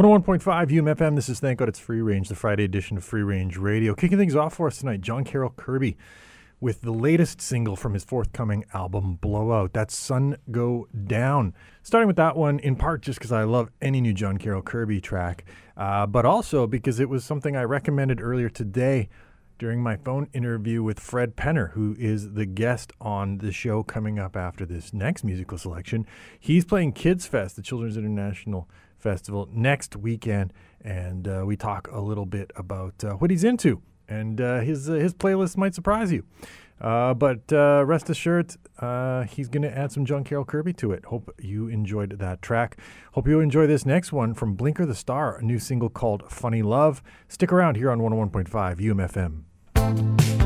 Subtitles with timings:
[0.00, 1.14] One hundred oh one point five UMFM.
[1.14, 3.94] This is Thank God It's Free Range, the Friday edition of Free Range Radio.
[3.94, 5.98] Kicking things off for us tonight, John Carroll Kirby
[6.58, 9.74] with the latest single from his forthcoming album, Blowout.
[9.74, 11.52] That's Sun Go Down.
[11.82, 15.02] Starting with that one, in part just because I love any new John Carroll Kirby
[15.02, 15.44] track,
[15.76, 19.10] uh, but also because it was something I recommended earlier today
[19.58, 24.18] during my phone interview with Fred Penner, who is the guest on the show coming
[24.18, 26.06] up after this next musical selection.
[26.40, 28.66] He's playing Kids Fest, the Children's International
[29.00, 33.82] Festival, next weekend, and uh, we talk a little bit about uh, what he's into.
[34.08, 36.24] And uh, his uh, his playlist might surprise you.
[36.80, 38.56] Uh, but rest assured,
[39.28, 41.04] he's going to add some John Carroll Kirby to it.
[41.04, 42.78] Hope you enjoyed that track.
[43.12, 46.62] Hope you enjoy this next one from Blinker the Star, a new single called Funny
[46.62, 47.02] Love.
[47.28, 48.80] Stick around here on 101.5
[49.76, 50.39] UMFM.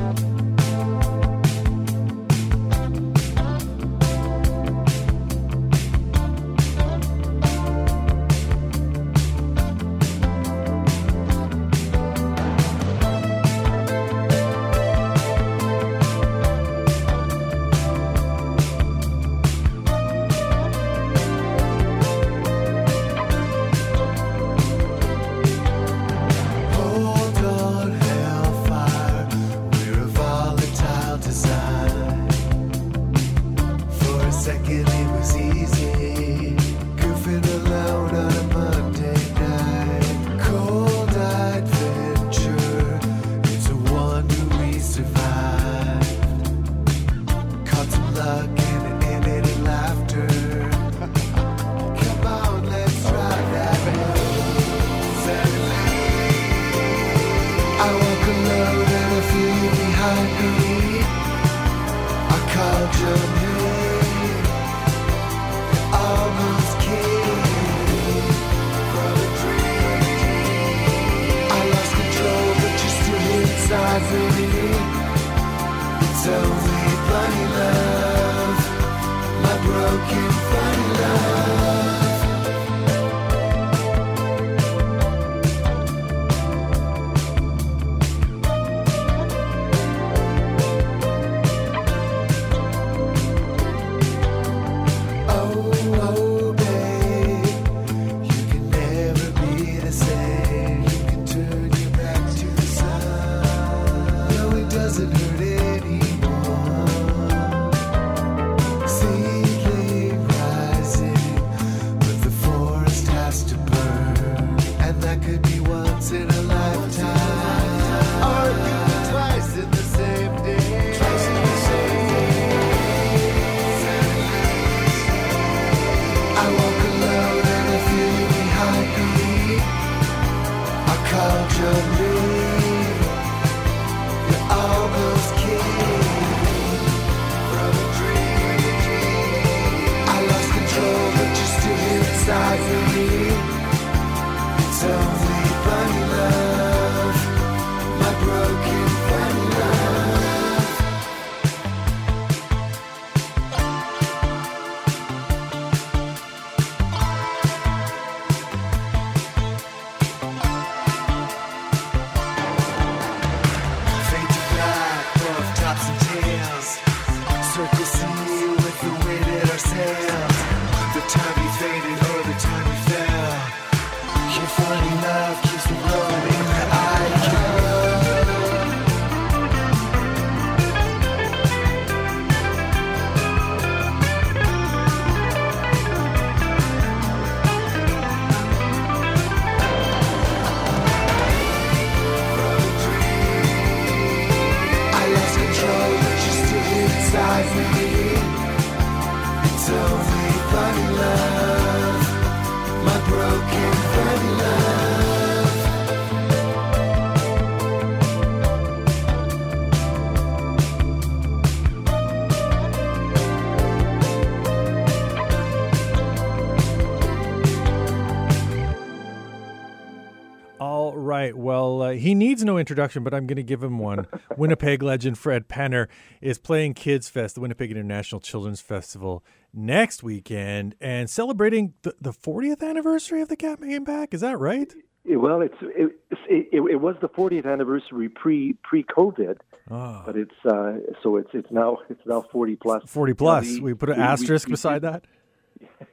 [222.44, 224.06] No introduction, but I'm going to give him one.
[224.36, 225.88] Winnipeg legend Fred Penner
[226.20, 232.12] is playing Kids Fest, the Winnipeg International Children's Festival, next weekend and celebrating the, the
[232.12, 234.12] 40th anniversary of the Cat came back.
[234.14, 234.72] Is that right?
[235.06, 235.92] Well, it's it,
[236.30, 239.36] it, it, was the 40th anniversary pre pre COVID,
[239.70, 242.82] Oh, but it's uh, so it's it's now it's now 40 plus.
[242.86, 243.44] 40 plus.
[243.44, 245.04] we- we put an we- asterisk we- beside that.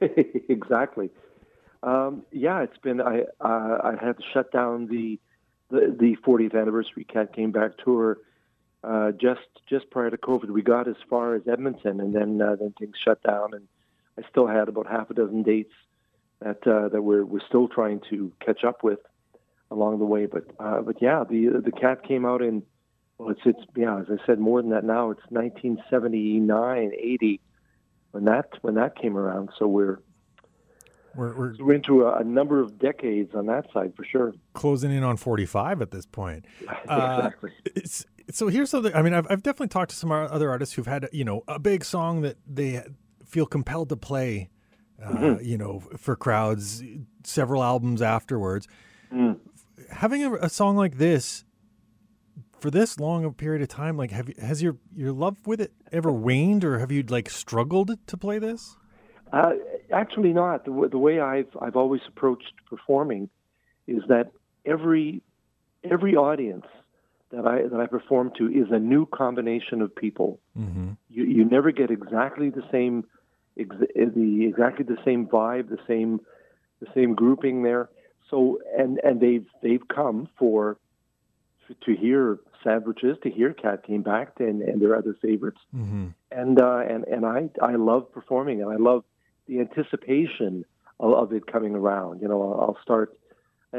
[0.48, 1.10] exactly.
[1.82, 3.00] Um, yeah, it's been.
[3.00, 5.18] I uh, I had to shut down the
[5.72, 8.18] the, the 40th anniversary Cat Came Back tour
[8.84, 10.50] uh, just just prior to COVID.
[10.50, 13.66] We got as far as Edmonton, and then uh, then things shut down, and
[14.18, 15.72] I still had about half a dozen dates
[16.40, 18.98] that uh, that we're we're still trying to catch up with
[19.70, 20.26] along the way.
[20.26, 22.64] But uh, but yeah, the the Cat came out in
[23.18, 25.10] well, it's it's yeah, as I said, more than that now.
[25.10, 27.40] It's 1979, 80
[28.10, 29.50] when that when that came around.
[29.58, 30.00] So we're
[31.14, 34.32] We're, we're so we're into a, a number of decades on that side for sure.
[34.54, 36.44] closing in on 45 at this point.
[36.88, 37.50] Uh, exactly.
[37.76, 38.94] It's, so here's something.
[38.94, 41.58] I mean, I've, I've definitely talked to some other artists who've had, you know, a
[41.58, 42.82] big song that they
[43.24, 44.50] feel compelled to play,
[45.02, 45.44] uh, Mm-hmm.
[45.44, 46.82] you know, for crowds
[47.24, 48.66] several albums afterwards.
[49.12, 49.38] Mm.
[49.90, 51.44] Having a, a song like this
[52.58, 55.60] for this long a period of time, like, have you, has your your love with
[55.60, 58.76] it ever waned, or have you like struggled to play this?
[59.32, 59.52] Uh,
[59.92, 63.30] actually, not the, w- the way I've I've always approached performing
[63.86, 64.32] is that
[64.66, 65.22] every
[65.82, 66.66] every audience
[67.30, 70.38] that I that I perform to is a new combination of people.
[70.58, 70.90] Mm-hmm.
[71.08, 73.04] You you never get exactly the same
[73.58, 76.20] ex- the exactly the same vibe, the same
[76.80, 77.88] the same grouping there.
[78.28, 80.76] So and and they've they've come for
[81.86, 86.08] to hear sandwiches, to hear Cat Came Back, and and their other favorites Mm-hmm.
[86.30, 89.04] and uh, and and I I love performing, and I love
[89.52, 90.64] the anticipation
[91.00, 92.22] of, of it coming around.
[92.22, 93.16] You know, I'll, I'll start,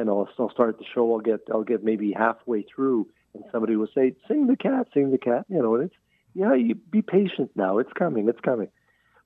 [0.03, 1.13] know, I'll, I'll start the show.
[1.13, 5.11] I'll get I'll get maybe halfway through, and somebody will say, "Sing the cat, sing
[5.11, 5.95] the cat." You know, and it's
[6.33, 7.77] yeah, you be patient now.
[7.77, 8.69] It's coming, it's coming.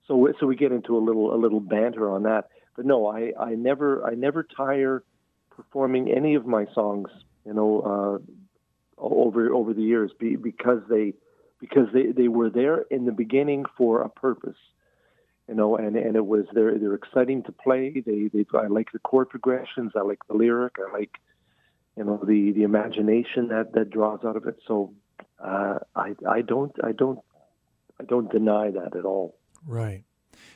[0.07, 2.49] So so we get into a little a little banter on that.
[2.75, 5.03] But no, I I never I never tire
[5.51, 7.09] performing any of my songs.
[7.45, 11.13] You know, uh, over over the years be, because they
[11.59, 14.57] because they, they were there in the beginning for a purpose
[15.47, 18.03] you know, and, and it was they're they're exciting to play.
[18.05, 19.93] They they I like the chord progressions.
[19.95, 20.75] I like the lyric.
[20.77, 21.11] I like
[21.95, 24.57] you know the the imagination that that draws out of it.
[24.67, 24.93] So
[25.43, 27.19] uh, I I don't I don't
[27.99, 29.37] I don't deny that at all.
[29.65, 30.03] Right.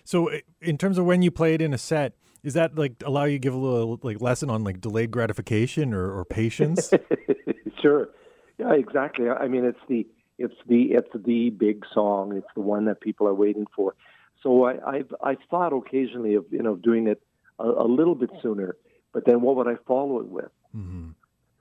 [0.03, 0.29] So
[0.62, 3.36] in terms of when you play it in a set, is that like allow you
[3.36, 6.91] to give a little like lesson on like delayed gratification or, or patience?
[7.81, 8.10] sure.
[8.57, 9.29] Yeah, exactly.
[9.29, 10.05] I mean, it's the
[10.38, 12.36] it's the it's the big song.
[12.36, 13.95] It's the one that people are waiting for.
[14.43, 17.21] So I, I've I've thought occasionally of you know doing it
[17.60, 18.75] a, a little bit sooner,
[19.13, 20.51] but then what would I follow it with?
[20.75, 21.10] Mm-hmm.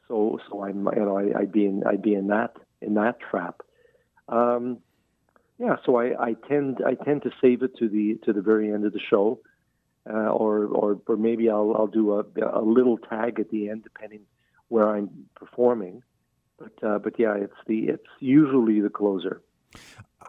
[0.09, 3.19] So so I'm you know I, I'd be in I'd be in that in that
[3.21, 3.61] trap.
[4.29, 4.79] Um,
[5.59, 8.73] yeah, so I, I tend I tend to save it to the to the very
[8.73, 9.41] end of the show,
[10.09, 13.85] uh, or or or maybe I'll I'll do a a little tag at the end
[13.85, 14.23] depending
[14.69, 16.03] where I'm performing.
[16.59, 19.43] But uh, but yeah, it's the it's usually the closer.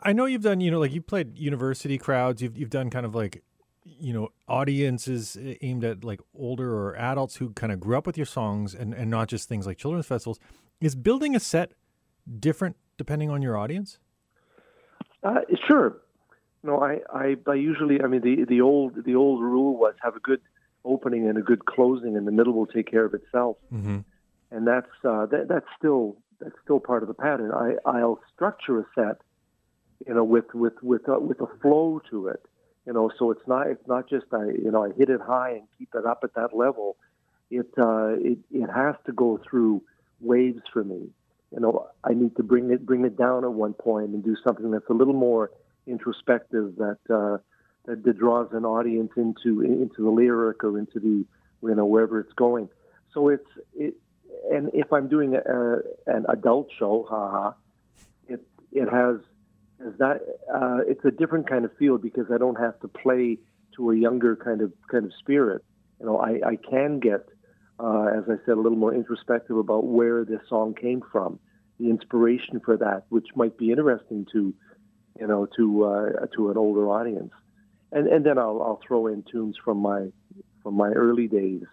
[0.04, 2.42] I know you've done, you know, like you played university crowds.
[2.42, 3.44] You've you've done kind of like,
[3.84, 8.18] you know, audiences aimed at like older or adults who kind of grew up with
[8.18, 10.40] your songs, and and not just things like children's festivals.
[10.80, 11.74] Is building a set
[12.40, 14.00] different depending on your audience?
[15.24, 15.98] Uh, sure.
[16.64, 20.16] No, I, I, I usually, I mean, the the old the old rule was have
[20.16, 20.42] a good
[20.86, 23.58] opening and a good closing, and the middle will take care of itself.
[23.74, 24.00] Mm-hmm.
[24.52, 27.52] And that's uh, that, that's still that's still part of the pattern.
[27.52, 29.22] I I'll structure a set
[30.08, 32.43] you know, with with with a, with a flow to it.
[32.86, 35.51] You know, so it's not it's not just I you know I hit it high
[35.51, 36.98] and keep it up at that level.
[37.50, 39.84] It uh, it it has to go through
[40.20, 41.10] waves for me.
[41.51, 44.36] You know, I need to bring it bring it down at one point and do
[44.46, 45.51] something that's a little more
[45.86, 47.38] introspective that uh,
[47.86, 51.25] that, that draws an audience into into the lyric or into the
[51.67, 52.70] you know wherever it's going.
[53.13, 53.96] So it's it,
[54.51, 55.77] and if I'm doing a,
[56.08, 57.53] an adult show, haha,
[58.27, 58.41] it
[58.72, 59.17] it has
[59.86, 63.38] is uh, it's a different kind of field because I don't have to play
[63.76, 65.64] to a younger kind of kind of spirit.
[66.00, 67.28] You know, I, I can get,
[67.80, 71.40] uh, as I said, a little more introspective about where this song came from,
[71.80, 74.54] the inspiration for that, which might be interesting to,
[75.20, 77.34] you know, to uh, to an older audience,
[77.92, 80.08] and and then I'll I'll throw in tunes from my
[80.64, 81.64] from my early days,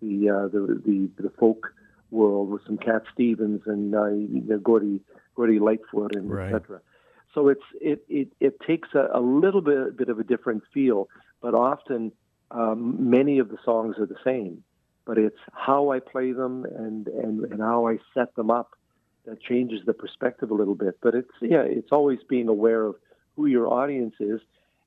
[0.00, 1.72] the uh, the, the the folk
[2.10, 5.00] world with some Cat Stevens and uh, Gordy
[5.34, 6.52] Gordy Lightfoot and right.
[6.52, 6.80] etc.
[7.34, 11.08] So it's it it, it takes a, a little bit bit of a different feel,
[11.40, 12.12] but often
[12.50, 14.64] um, many of the songs are the same.
[15.04, 18.76] But it's how I play them and, and, and how I set them up
[19.26, 20.98] that changes the perspective a little bit.
[21.00, 22.96] But it's yeah, it's always being aware of
[23.36, 24.40] who your audience is,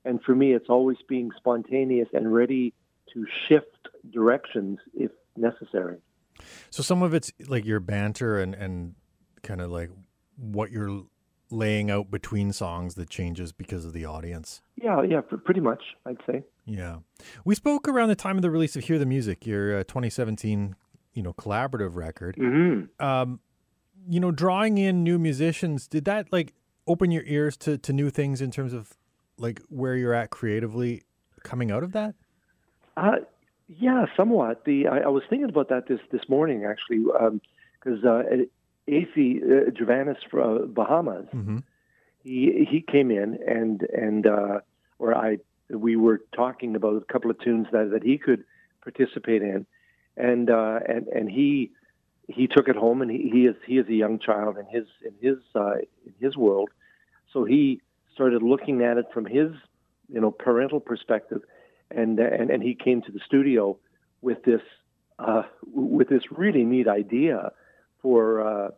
[0.06, 2.74] and for me, it's always being spontaneous and ready
[3.14, 5.98] to shift directions if necessary.
[6.70, 8.96] So some of it's like your banter and and
[9.42, 9.90] kind of like
[10.38, 11.04] what you're
[11.54, 14.62] laying out between songs that changes because of the audience.
[14.76, 16.44] Yeah, yeah, pretty much, I'd say.
[16.66, 16.98] Yeah.
[17.46, 20.76] We spoke around the time of the release of Hear the Music, your uh, 2017,
[21.14, 22.36] you know, collaborative record.
[22.38, 23.06] Mm-hmm.
[23.06, 23.40] Um,
[24.10, 26.54] you know, drawing in new musicians, did that like
[26.88, 28.98] open your ears to, to new things in terms of
[29.38, 31.04] like where you're at creatively
[31.44, 32.16] coming out of that?
[32.98, 33.18] Uh,
[33.68, 34.66] yeah, somewhat.
[34.66, 38.24] The I, I was thinking about that this this morning actually, because um, uh,
[38.88, 41.26] AC uh, Jurvanen from uh, Bahamas.
[41.34, 41.58] Mm-hmm.
[42.24, 44.60] He he came in and and uh,
[45.00, 45.38] or I
[45.70, 48.44] we were talking about a couple of tunes that that he could
[48.82, 49.66] participate in,
[50.18, 51.72] and uh, and and he
[52.28, 54.88] he took it home and he, he is he is a young child in his
[55.06, 55.76] in his uh,
[56.06, 56.70] in his world,
[57.32, 57.82] so he
[58.14, 59.52] started looking at it from his
[60.12, 61.42] you know parental perspective,
[61.92, 63.78] and and and he came to the studio
[64.22, 64.62] with this
[65.20, 67.52] uh, with this really neat idea
[68.04, 68.70] for uh,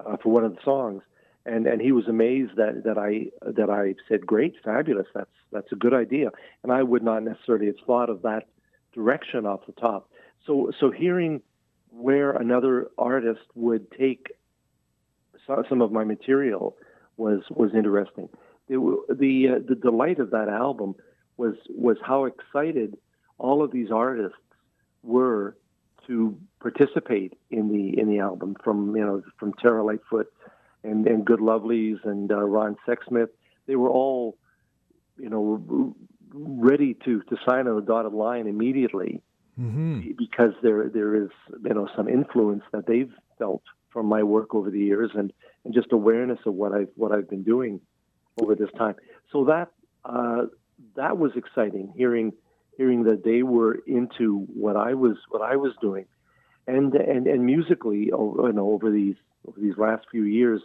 [0.00, 1.02] uh, for one of the songs,
[1.44, 5.70] and and he was amazed that that I that I said, "Great, fabulous, that's that's
[5.72, 6.30] a good idea,"
[6.62, 8.48] and I would not necessarily have thought of that
[8.94, 10.08] direction off the top.
[10.46, 11.42] So so hearing
[11.90, 14.28] where another artist would take
[15.68, 16.76] some of my material
[17.16, 18.28] was was interesting.
[18.68, 18.78] It,
[19.18, 20.94] the uh, the delight of that album
[21.36, 22.96] was was how excited
[23.38, 24.38] all of these artists
[25.02, 25.56] were
[26.06, 30.32] to participate in the in the album from you know from Terra Lightfoot
[30.82, 33.28] and and Good Lovelies and uh, Ron Sexsmith.
[33.66, 34.36] They were all
[35.18, 35.94] you know
[36.32, 39.22] ready to to sign on the dotted line immediately
[39.58, 40.12] mm-hmm.
[40.16, 41.30] because there there is
[41.64, 45.32] you know some influence that they've felt from my work over the years and
[45.64, 47.80] and just awareness of what I've what I've been doing
[48.40, 48.94] over this time.
[49.30, 49.68] So that
[50.04, 50.46] uh,
[50.96, 52.32] that was exciting hearing
[52.82, 56.06] hearing that they were into what I was what I was doing,
[56.66, 59.14] and and and musically, you know, over these
[59.46, 60.60] over these last few years,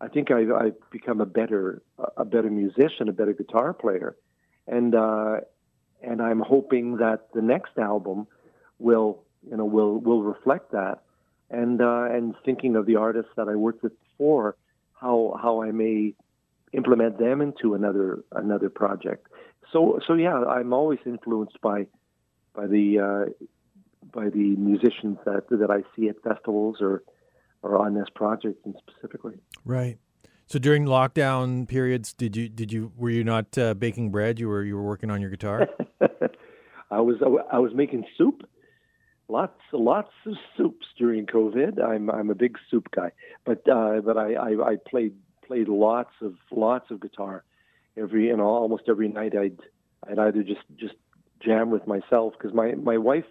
[0.00, 1.80] I think I've, I've become a better
[2.16, 4.16] a better musician, a better guitar player,
[4.66, 5.36] and uh,
[6.02, 8.26] and I'm hoping that the next album
[8.80, 11.02] will you know will will reflect that,
[11.50, 14.56] and uh, and thinking of the artists that I worked with before,
[15.00, 16.14] how how I may
[16.72, 19.28] implement them into another another project.
[19.72, 21.86] So so yeah, I'm always influenced by
[22.54, 23.46] by the uh,
[24.12, 27.02] by the musicians that that I see at festivals or
[27.62, 29.34] or on this project and specifically.
[29.64, 29.98] Right.
[30.46, 34.38] So during lockdown periods, did you did you were you not uh, baking bread?
[34.38, 35.68] You were you were working on your guitar.
[36.90, 37.16] I was
[37.50, 38.42] I was making soup,
[39.28, 41.82] lots lots of soups during COVID.
[41.82, 43.10] I'm I'm a big soup guy,
[43.44, 45.14] but uh, but I, I I played
[45.46, 47.44] played lots of lots of guitar.
[47.96, 49.58] Every you know almost every night I'd
[50.08, 50.94] I'd either just just
[51.40, 53.26] jam with myself because my my wife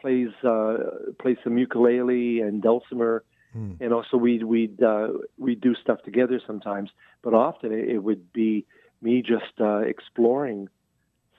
[0.00, 0.76] plays uh,
[1.20, 3.24] plays some ukulele and dulcimer.
[3.56, 3.80] Mm.
[3.80, 6.90] You know, so we'd we'd uh, we'd do stuff together sometimes,
[7.22, 8.66] but often it, it would be
[9.02, 10.68] me just uh, exploring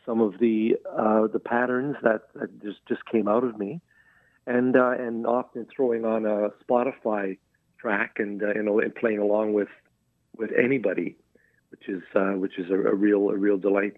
[0.06, 3.82] some of the uh, the patterns that, that just just came out of me,
[4.46, 7.38] and uh, and often throwing on a Spotify
[7.78, 9.70] track and uh, you know and playing along with
[10.36, 11.16] with anybody,
[11.72, 13.98] which is uh, which is a, a real a real delight.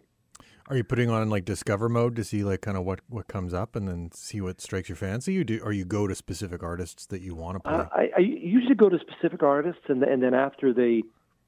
[0.70, 3.54] Are you putting on like discover mode to see like kind of what what comes
[3.54, 5.34] up and then see what strikes your fancy?
[5.34, 7.74] You do, or you go to specific artists that you want to play?
[7.74, 11.04] Uh, I, I usually go to specific artists, and and then after they,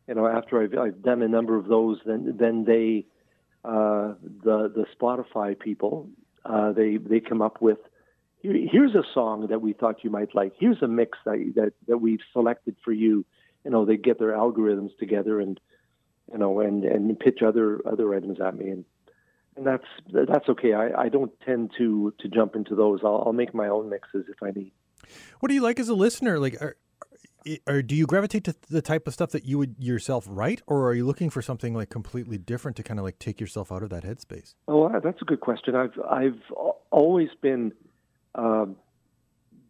[0.07, 3.05] you know, after I've, I've done a number of those, then then they,
[3.63, 6.09] uh, the the Spotify people,
[6.43, 7.77] uh, they they come up with.
[8.41, 10.53] here's a song that we thought you might like.
[10.59, 13.25] Here's a mix that, that that we've selected for you.
[13.63, 15.59] You know, they get their algorithms together and,
[16.31, 18.85] you know, and and pitch other other items at me, and
[19.55, 20.73] and that's that's okay.
[20.73, 22.99] I, I don't tend to to jump into those.
[23.03, 24.71] I'll, I'll make my own mixes if I need.
[25.39, 26.39] What do you like as a listener?
[26.39, 26.75] Like, are,
[27.67, 30.88] or do you gravitate to the type of stuff that you would yourself write, or
[30.89, 33.83] are you looking for something like completely different to kind of like take yourself out
[33.83, 34.55] of that headspace?
[34.67, 35.75] Oh, that's a good question.
[35.75, 36.41] I've I've
[36.91, 37.71] always been
[38.33, 38.65] uh,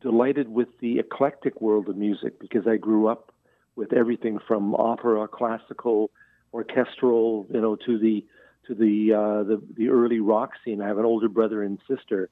[0.02, 3.32] delighted with the eclectic world of music because I grew up
[3.76, 6.12] with everything from opera, classical,
[6.56, 8.26] orchestral, you know, to the
[8.68, 10.82] to the uh, the the early rock scene.
[10.82, 12.30] I have an older brother and sister,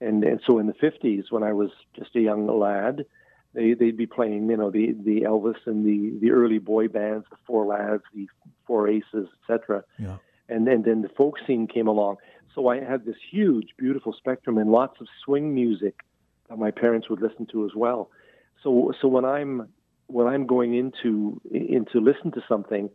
[0.00, 3.06] and and so in the '50s, when I was just a young lad,
[3.54, 7.26] they they'd be playing you know the the Elvis and the the early boy bands,
[7.30, 8.26] the Four Lads, the
[8.66, 9.84] Four Aces, etc.
[9.98, 10.16] Yeah.
[10.48, 12.16] And then then the folk scene came along.
[12.54, 16.00] So I had this huge, beautiful spectrum and lots of swing music
[16.48, 18.10] that my parents would listen to as well.
[18.64, 19.68] So so when I'm
[20.08, 22.90] when I'm going into into listen to something,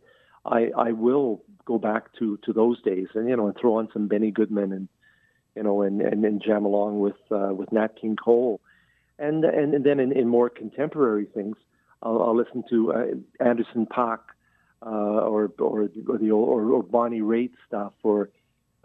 [0.46, 3.88] I I will go back to to those days and you know and throw on
[3.92, 4.88] some Benny Goodman and
[5.54, 8.60] you know and and, and jam along with uh, with Nat King Cole.
[9.18, 11.56] And and, and then in, in more contemporary things
[12.02, 13.04] I'll, I'll listen to uh,
[13.44, 14.20] Anderson .Paak
[14.84, 18.30] uh, or or or the or, or Bonnie Raitt stuff or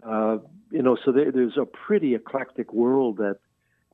[0.02, 0.38] uh,
[0.70, 3.38] you know so there, there's a pretty eclectic world that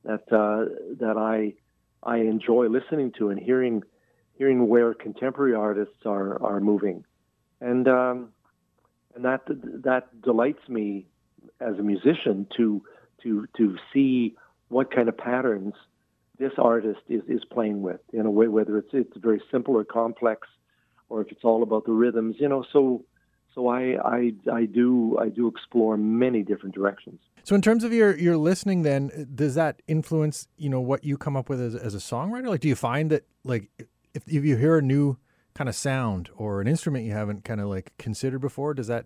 [0.03, 0.65] that uh,
[0.99, 1.53] that I
[2.01, 3.83] I enjoy listening to and hearing
[4.37, 7.03] hearing where contemporary artists are are moving
[7.61, 8.29] and um,
[9.15, 11.07] and that that delights me
[11.59, 12.81] as a musician to
[13.23, 14.35] to to see
[14.69, 15.73] what kind of patterns
[16.37, 17.99] this artist is, is playing with.
[18.13, 20.47] in a way whether it's it's very simple or complex,
[21.09, 22.37] or if it's all about the rhythms.
[22.39, 23.03] You know, so
[23.53, 27.19] so I I I do I do explore many different directions.
[27.43, 31.17] So in terms of your your listening, then does that influence you know what you
[31.17, 32.47] come up with as, as a songwriter?
[32.47, 33.69] Like, do you find that like
[34.13, 35.17] if if you hear a new
[35.53, 39.05] kind of sound or an instrument you haven't kind of like considered before, does that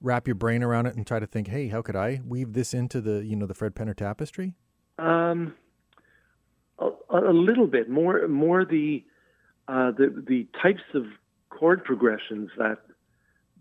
[0.00, 2.72] wrap your brain around it and try to think, hey, how could I weave this
[2.74, 4.54] into the you know the Fred Penner tapestry?
[4.98, 5.54] Um,
[6.78, 9.04] a, a little bit more more the
[9.66, 11.04] uh, the the types of
[11.50, 12.78] chord progressions that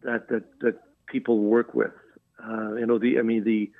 [0.03, 1.91] that that that people work with.
[2.43, 3.71] Uh, you know, the I mean the,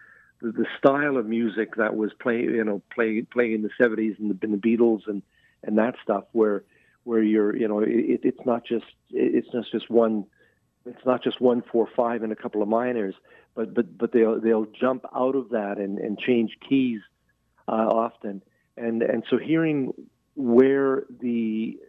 [0.41, 4.31] the style of music that was playing you know playing playing in the '70s and
[4.31, 5.21] the, in the Beatles and
[5.63, 6.63] and that stuff where
[7.07, 10.25] where you're you know it, it's not just it's not just one
[10.85, 13.15] it's not just one four five and a couple of minors
[13.55, 17.01] but but but they'll they'll jump out of that and and change keys
[17.67, 18.41] uh, often.
[18.77, 19.93] And and so hearing
[20.35, 21.79] where the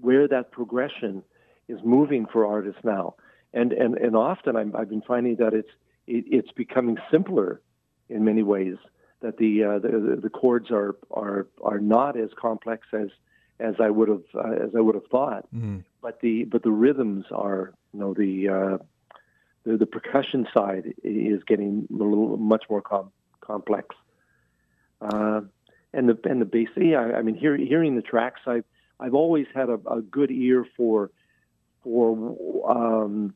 [0.00, 1.22] where that progression
[1.68, 3.14] is moving for artists now
[3.54, 5.70] and and and often i have been finding that it's
[6.06, 7.60] it, it's becoming simpler
[8.08, 8.76] in many ways
[9.20, 13.08] that the, uh, the the chords are are are not as complex as
[13.58, 15.46] as I would have uh, as I would have thought.
[15.54, 15.78] Mm-hmm.
[16.02, 18.78] But the but the rhythms are you know the uh,
[19.64, 23.94] the, the percussion side is getting a little much more com- complex.
[25.00, 25.42] Uh,
[25.92, 26.68] and the and the bass.
[26.76, 28.64] Yeah, I mean, hear, hearing the tracks, I've
[29.00, 31.10] I've always had a, a good ear for
[31.82, 32.36] for
[32.68, 33.34] um,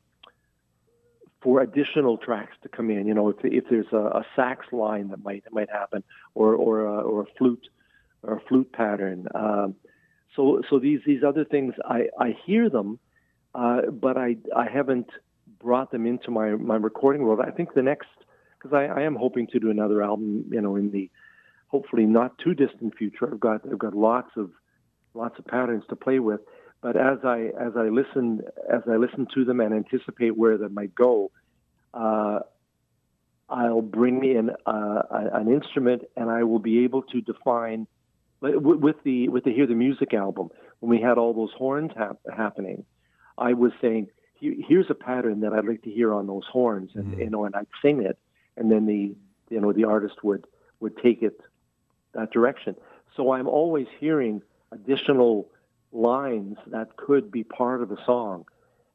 [1.41, 3.07] for additional tracks to come in.
[3.07, 6.05] You know, if if there's a, a sax line that might that might happen,
[6.35, 7.69] or or a, or a flute
[8.23, 9.27] or a flute pattern.
[9.35, 9.75] Um,
[10.37, 12.99] so so these these other things, I I hear them,
[13.55, 15.09] uh, but I I haven't
[15.63, 17.41] brought them into my my recording world.
[17.41, 18.09] I think the next
[18.59, 20.45] because I, I am hoping to do another album.
[20.51, 21.11] You know, in the
[21.69, 23.29] hopefully not too distant future.
[23.33, 24.51] I've got I've got lots of
[25.15, 26.41] lots of patterns to play with.
[26.83, 30.69] But as I as I listen as I listen to them and anticipate where they
[30.69, 31.31] might go,
[31.93, 32.41] uh,
[33.49, 37.87] I'll bring in uh, an instrument and I will be able to define
[38.41, 40.51] with the with the Hear the Music album
[40.81, 42.85] when we had all those horns hap- happening.
[43.37, 44.09] I was saying
[44.41, 47.21] here's a pattern that I'd like to hear on those horns, and mm-hmm.
[47.21, 48.19] you know, and I'd sing it,
[48.57, 49.15] and then the
[49.51, 50.47] you know the artist would
[50.81, 51.41] would take it
[52.15, 52.75] that direction.
[53.17, 55.49] So I'm always hearing additional
[55.93, 58.47] lines that could be part of the song,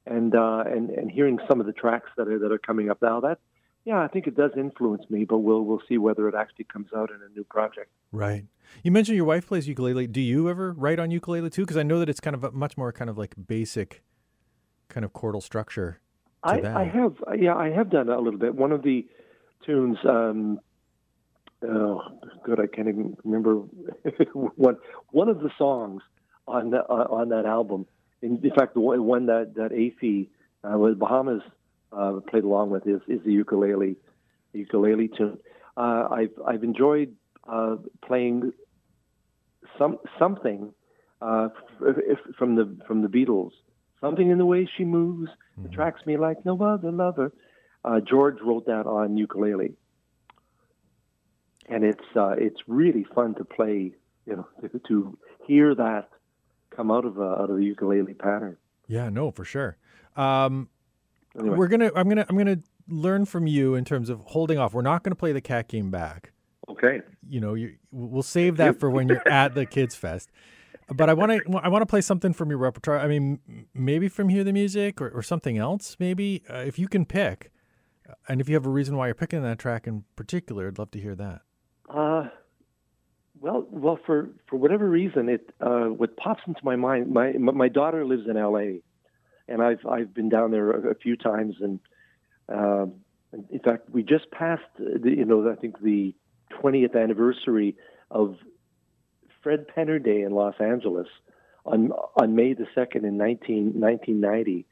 [0.05, 3.01] and uh, and and hearing some of the tracks that are that are coming up
[3.01, 3.19] now.
[3.19, 3.39] That
[3.85, 6.87] yeah, I think it does influence me, but we'll we'll see whether it actually comes
[6.95, 7.91] out in a new project.
[8.11, 8.45] Right.
[8.83, 10.07] You mentioned your wife plays ukulele.
[10.07, 11.61] Do you ever write on ukulele too?
[11.61, 14.01] Because I know that it's kind of a much more kind of like basic,
[14.89, 15.99] kind of chordal structure.
[16.43, 18.53] I, I, have, yeah, I have done a little bit.
[18.53, 19.07] One of the
[19.65, 20.59] tunes, um,
[21.67, 22.01] oh,
[22.43, 23.55] good, I can't even remember
[24.33, 24.77] one.
[25.11, 26.01] One of the songs
[26.47, 27.85] on that uh, on that album.
[28.21, 30.29] In, in fact, the one that that Afie
[30.63, 31.41] uh, with Bahamas
[31.95, 33.95] uh, played along with is is the ukulele
[34.53, 35.37] ukulele tune.
[35.77, 37.15] Uh, I've I've enjoyed
[37.47, 38.53] uh, playing
[39.77, 40.73] some something
[41.21, 41.49] uh,
[42.37, 43.51] from the from the Beatles.
[44.01, 45.71] Something in the way she moves mm-hmm.
[45.71, 47.31] attracts me like no other lover.
[47.83, 49.73] Uh, George wrote that on ukulele,
[51.67, 53.93] and it's uh, it's really fun to play.
[54.25, 56.09] You know, to, to hear that
[56.75, 58.57] come out of a, out of the ukulele pattern.
[58.87, 59.77] Yeah, no, for sure.
[60.15, 60.69] Um,
[61.39, 61.57] anyway.
[61.57, 64.73] We're gonna, I'm gonna, I'm gonna learn from you in terms of holding off.
[64.73, 66.31] We're not gonna play the cat game back.
[66.69, 67.01] Okay.
[67.27, 70.31] You know, you, we'll save that for when you're at the Kids Fest.
[70.87, 72.99] But I want to, I want to play something from your repertoire.
[72.99, 73.39] I mean,
[73.73, 75.95] maybe from Hear the Music or, or something else.
[75.99, 77.51] Maybe uh, if you can pick,
[78.27, 80.91] and if you have a reason why you're picking that track in particular, I'd love
[80.91, 81.41] to hear that.
[81.89, 82.29] Uh,
[83.39, 87.11] well, well, for, for whatever reason, it uh, what pops into my mind.
[87.11, 88.81] My my daughter lives in L.A.,
[89.47, 91.79] and I've I've been down there a, a few times, and
[92.49, 92.85] uh,
[93.49, 94.63] in fact, we just passed.
[94.77, 96.13] The, you know, I think the
[96.61, 97.75] 20th anniversary
[98.11, 98.37] of
[99.41, 101.07] Fred Penner Day in Los Angeles
[101.65, 104.65] on on May the second in 19, 1990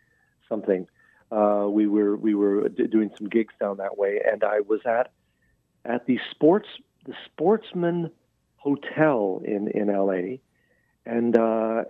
[0.48, 0.88] something.
[1.32, 4.82] Uh, we were we were d- doing some gigs down that way, and I was
[4.86, 5.12] at
[5.86, 6.68] at the sports
[7.06, 8.12] the Sportsman
[8.58, 10.38] hotel in in LA,
[11.06, 11.84] and uh,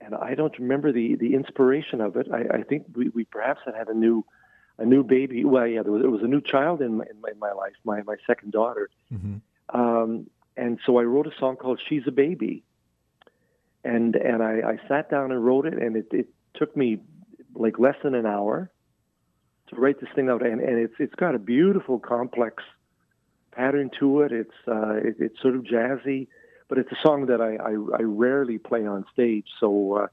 [0.00, 2.28] and I don't remember the the inspiration of it.
[2.32, 4.24] I, I think we, we perhaps had had a new
[4.78, 5.44] a new baby.
[5.44, 7.52] Well, yeah, there was, there was a new child in my, in my, in my
[7.52, 9.78] life, my my second daughter, mm-hmm.
[9.78, 12.62] um, and so I wrote a song called "She's a Baby,"
[13.84, 17.00] and and I, I sat down and wrote it, and it, it took me
[17.54, 18.70] like less than an hour
[19.68, 22.62] to write this thing out, and, and it's it's got a beautiful, complex
[23.50, 24.32] pattern to it.
[24.32, 26.28] It's uh, it, it's sort of jazzy,
[26.68, 29.46] but it's a song that I, I, I rarely play on stage.
[29.60, 30.06] So uh,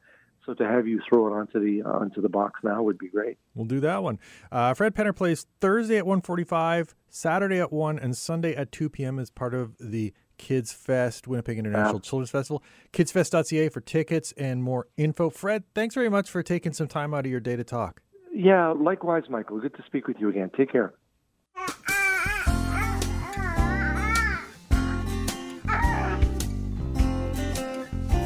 [0.46, 3.08] so to have you throw it onto the uh, onto the box now would be
[3.08, 3.38] great.
[3.56, 4.20] We'll do that one.
[4.52, 9.20] Uh, Fred Penner plays Thursday at 1:45, Saturday at one, and Sunday at 2 p.m.
[9.20, 12.00] as part of the Kids Fest Winnipeg International yeah.
[12.00, 12.64] Children's Festival.
[12.92, 15.30] Kidsfest.ca for tickets and more info.
[15.30, 18.02] Fred, thanks very much for taking some time out of your day to talk.
[18.34, 19.60] Yeah, likewise, Michael.
[19.60, 20.50] Good to speak with you again.
[20.58, 20.94] Take care.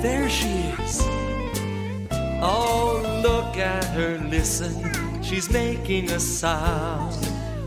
[0.02, 1.02] There she is.
[2.40, 5.24] Oh, look at her, listen.
[5.24, 7.18] She's making a sound.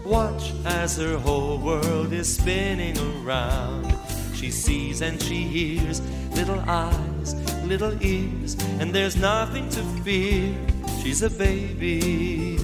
[0.04, 3.92] Watch as her whole world is spinning around.
[4.34, 10.54] She sees and she hears, little eyes, little ears, and there's nothing to fear.
[11.02, 12.58] She's a baby.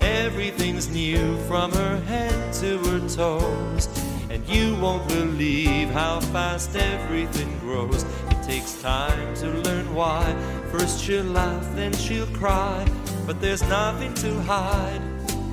[0.00, 3.88] Everything's new from her head to her toes.
[4.30, 8.04] And you won't believe how fast everything grows
[8.52, 10.22] takes time to learn why.
[10.70, 12.86] First she'll laugh, then she'll cry,
[13.26, 15.00] but there's nothing to hide.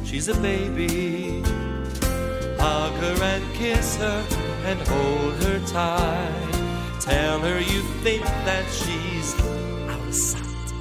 [0.04, 1.42] She's a baby.
[2.60, 4.20] Hug her and kiss her
[4.66, 6.52] and hold her tight.
[7.00, 9.30] Tell her you think that she's
[9.90, 10.74] out of sight.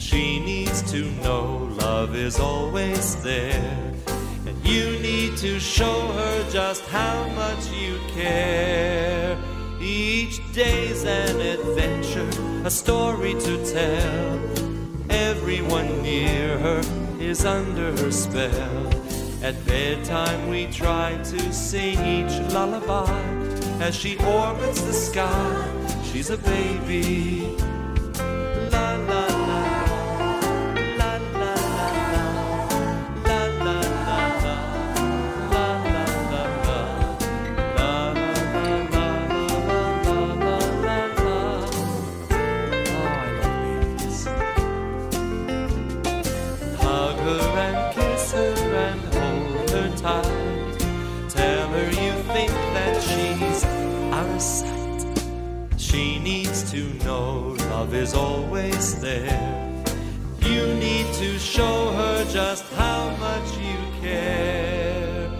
[0.00, 3.94] She needs to know love is always there.
[4.48, 9.38] And you need to show her just how much you care.
[10.56, 12.28] Day's an adventure,
[12.64, 14.40] a story to tell.
[15.10, 16.80] Everyone near her
[17.20, 18.86] is under her spell.
[19.42, 23.20] At bedtime, we try to sing each lullaby
[23.80, 26.02] as she orbits the sky.
[26.04, 27.56] She's a baby.
[58.56, 59.82] Always there.
[60.40, 65.30] You need to show her just how much you care.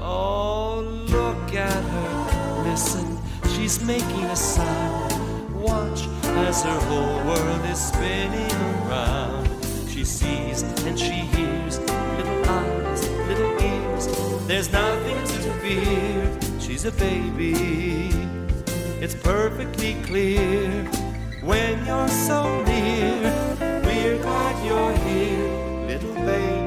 [0.00, 3.18] Oh, look at her, listen,
[3.54, 5.54] she's making a sound.
[5.54, 6.08] Watch
[6.46, 9.46] as her whole world is spinning around.
[9.88, 14.04] She sees and she hears little eyes, little ears.
[14.48, 16.38] There's nothing to fear.
[16.58, 18.10] She's a baby.
[19.00, 20.90] It's perfectly clear
[21.48, 23.56] when you're so near.
[23.82, 25.48] We're glad you're here,
[25.86, 26.58] little baby.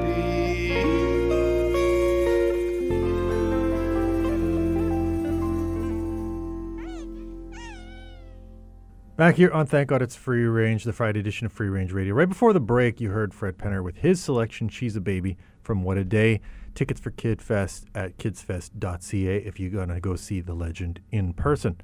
[9.15, 12.15] Back here on Thank God It's Free Range, the Friday edition of Free Range Radio.
[12.15, 15.83] Right before the break, you heard Fred Penner with his selection, She's a Baby, from
[15.83, 16.41] What a Day.
[16.73, 21.33] Tickets for Kid Fest at kidsfest.ca if you're going to go see the legend in
[21.33, 21.79] person.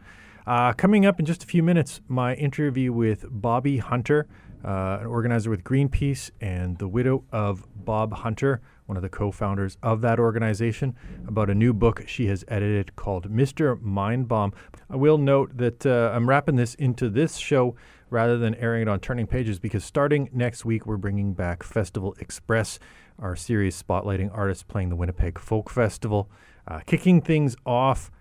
[0.47, 4.29] Uh, coming up in just a few minutes, my interview with Bobbi Hunter,
[4.63, 9.29] uh, an organizer with Greenpeace and the widow of Bob Hunter, one of the co
[9.29, 10.95] founders of that organization,
[11.27, 13.75] about a new book she has edited called Mr.
[13.81, 14.53] Mindbomb.
[14.89, 17.75] I will note that uh, I'm wrapping this into this show
[18.10, 22.15] rather than airing it on Turning Pages because starting next week, we're bringing back Festival
[22.21, 22.79] Express,
[23.19, 26.29] our series spotlighting artists playing the Winnipeg Folk Festival.
[26.65, 28.12] Uh, kicking things off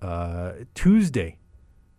[0.00, 1.36] uh, Tuesday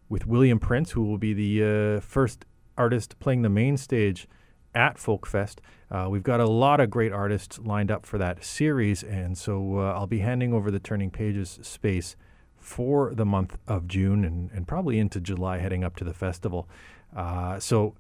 [0.10, 2.46] with William Prince, who will be the uh, first
[2.78, 4.28] artist playing the main stage
[4.76, 5.60] at Folkfest.
[5.92, 9.80] Uh, we've got a lot of great artists lined up for that series, and so
[9.80, 12.16] uh, I'll be handing over the Turning Pages space
[12.58, 16.68] for the month of June and, and probably into July heading up to the festival.
[17.16, 17.96] Uh, so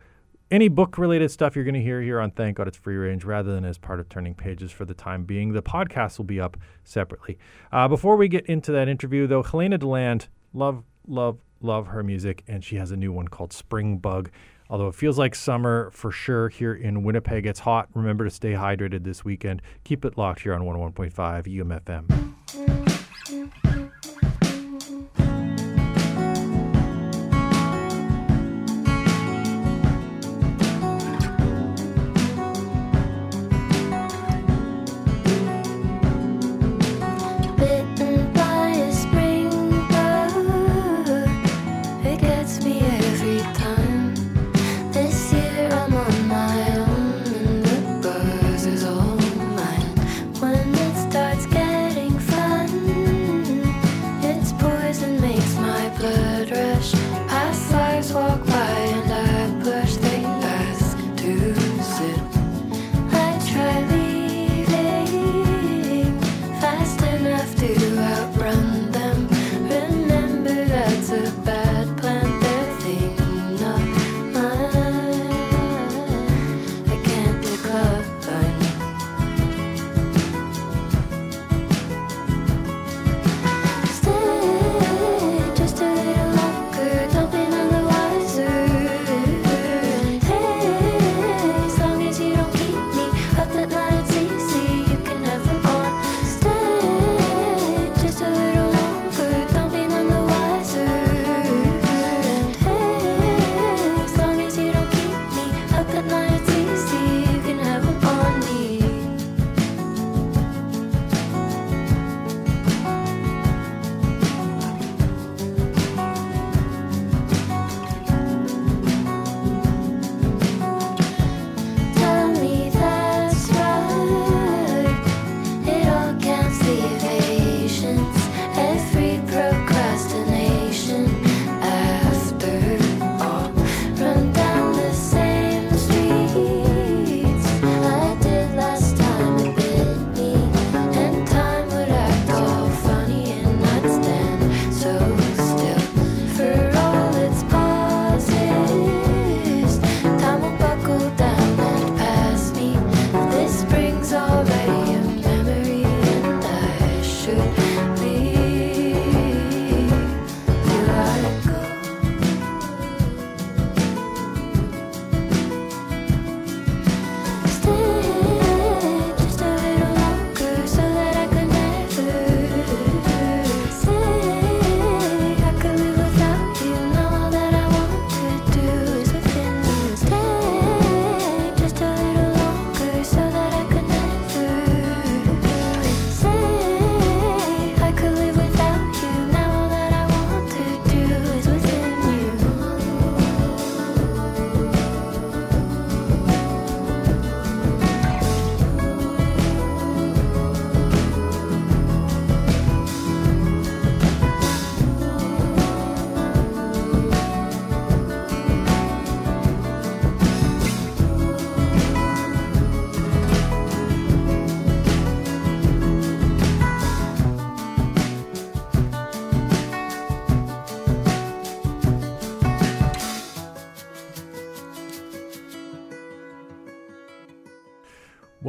[0.51, 3.23] any book related stuff you're going to hear here on Thank God It's Free Range
[3.23, 5.53] rather than as part of Turning Pages for the time being.
[5.53, 7.37] The podcast will be up separately.
[7.71, 12.43] Uh, before we get into that interview, though, Helena DeLand, love, love, love her music,
[12.47, 14.29] and she has a new one called Spring Bug.
[14.69, 17.89] Although it feels like summer for sure here in Winnipeg, it's hot.
[17.95, 19.63] Remember to stay hydrated this weekend.
[19.83, 22.29] Keep it locked here on 101.5 UMFM.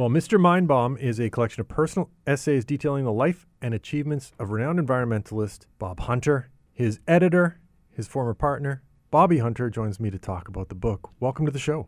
[0.01, 0.39] Well, Mr.
[0.39, 5.67] Mindbomb is a collection of personal essays detailing the life and achievements of renowned environmentalist
[5.77, 6.49] Bob Hunter.
[6.73, 7.59] His editor,
[7.91, 8.81] his former partner,
[9.13, 11.11] Bobbi Hunter, joins me to talk about the book.
[11.19, 11.87] Welcome to the show.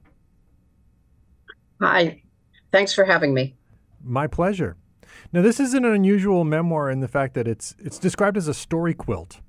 [1.82, 2.21] Hi.
[2.71, 3.56] Thanks for having me.
[4.04, 4.78] My pleasure.
[5.32, 8.54] Now, this is an unusual memoir in the fact that it's it's described as a
[8.54, 9.41] story quilt,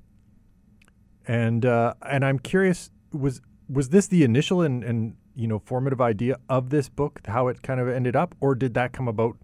[1.28, 6.00] and uh, and I'm curious was was this the initial and, and you know formative
[6.00, 9.36] idea of this book, how it kind of ended up, or did that come about,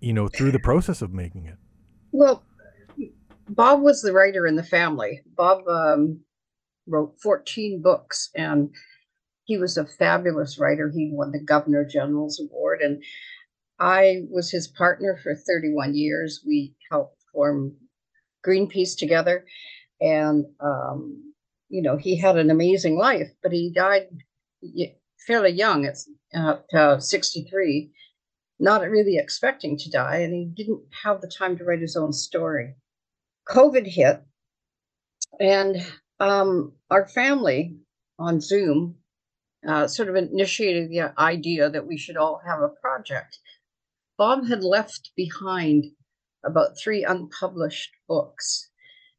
[0.00, 1.56] you know, through the process of making it?
[2.12, 2.44] Well,
[3.48, 5.22] Bob was the writer in the family.
[5.36, 6.20] Bob um,
[6.86, 8.70] wrote 14 books and
[9.44, 10.90] he was a fabulous writer.
[10.94, 13.02] He won the Governor General's Award and
[13.80, 16.42] I was his partner for 31 years.
[16.46, 17.76] We helped form
[18.46, 19.44] Greenpeace together
[20.00, 21.32] and um,
[21.68, 24.08] you know, he had an amazing life, but he died
[25.26, 25.96] fairly young at
[26.74, 27.90] uh, 63,
[28.58, 32.12] not really expecting to die, and he didn't have the time to write his own
[32.12, 32.74] story.
[33.48, 34.22] COVID hit,
[35.38, 35.76] and
[36.18, 37.76] um, our family
[38.18, 38.96] on Zoom
[39.66, 43.38] uh, sort of initiated the idea that we should all have a project.
[44.16, 45.86] Bob had left behind
[46.44, 48.70] about three unpublished books.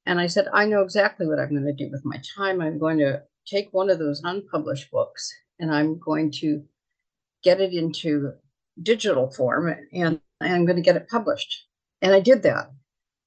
[0.06, 2.62] And I said, I know exactly what I'm going to do with my time.
[2.62, 6.64] I'm going to take one of those unpublished books and I'm going to
[7.44, 8.34] get it into
[8.82, 11.66] digital form and I'm going to get it published.
[12.02, 12.72] And I did that.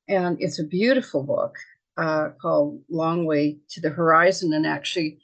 [0.09, 1.57] And it's a beautiful book
[1.97, 4.53] uh, called Long Way to the Horizon.
[4.53, 5.19] And actually,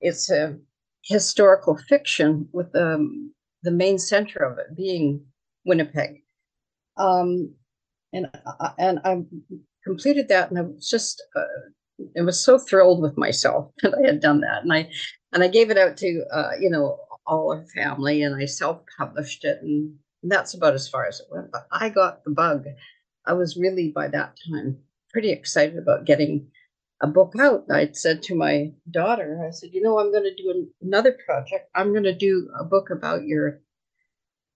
[0.00, 0.56] it's a
[1.04, 5.24] historical fiction with um, the main center of it being
[5.64, 6.22] Winnipeg.
[6.96, 7.54] Um,
[8.12, 8.26] and
[8.60, 9.24] I- and I
[9.84, 11.42] completed that, and I was just uh,
[12.18, 14.90] I was so thrilled with myself that I had done that, and I
[15.32, 18.80] and I gave it out to uh, you know all our family, and I self
[18.98, 21.50] published it, and that's about as far as it went.
[21.52, 22.66] But I got the bug.
[23.26, 24.78] I was really by that time
[25.12, 26.48] pretty excited about getting
[27.02, 27.64] a book out.
[27.70, 31.16] I'd said to my daughter, I said, you know, I'm going to do an, another
[31.26, 31.68] project.
[31.74, 33.60] I'm going to do a book about your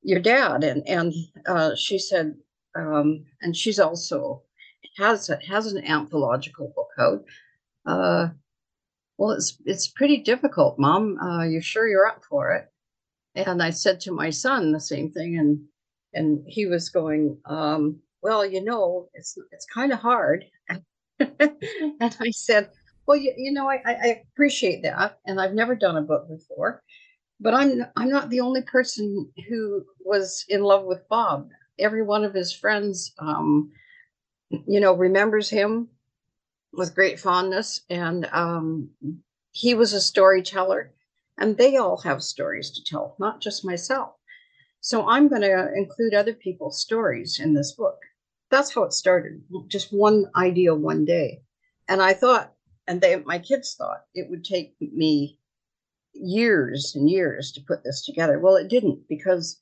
[0.03, 1.13] your dad, and and
[1.47, 2.37] uh, she said,
[2.77, 4.43] um, and she's also
[4.99, 7.25] has has an anthological book out.
[7.87, 8.29] Uh,
[9.19, 11.19] well, it's it's pretty difficult, Mom.
[11.19, 12.71] Uh, you sure you're up for it?
[13.35, 15.61] And I said to my son the same thing, and
[16.15, 20.45] and he was going, um, well, you know, it's it's kind of hard.
[21.21, 22.71] and I said,
[23.07, 26.83] well, you, you know, I, I appreciate that, and I've never done a book before,
[27.41, 31.49] but I'm I'm not the only person who was in love with Bob.
[31.79, 33.71] Every one of his friends, um,
[34.51, 35.89] you know, remembers him
[36.73, 38.91] with great fondness, and um,
[39.51, 40.93] he was a storyteller,
[41.39, 44.15] and they all have stories to tell, not just myself.
[44.81, 47.99] So I'm going to include other people's stories in this book.
[48.51, 49.43] That's how it started.
[49.69, 51.43] Just one idea one day,
[51.89, 52.53] and I thought,
[52.87, 55.41] and they, my kids thought, it would take me
[56.13, 58.39] years and years to put this together.
[58.39, 59.61] Well, it didn't because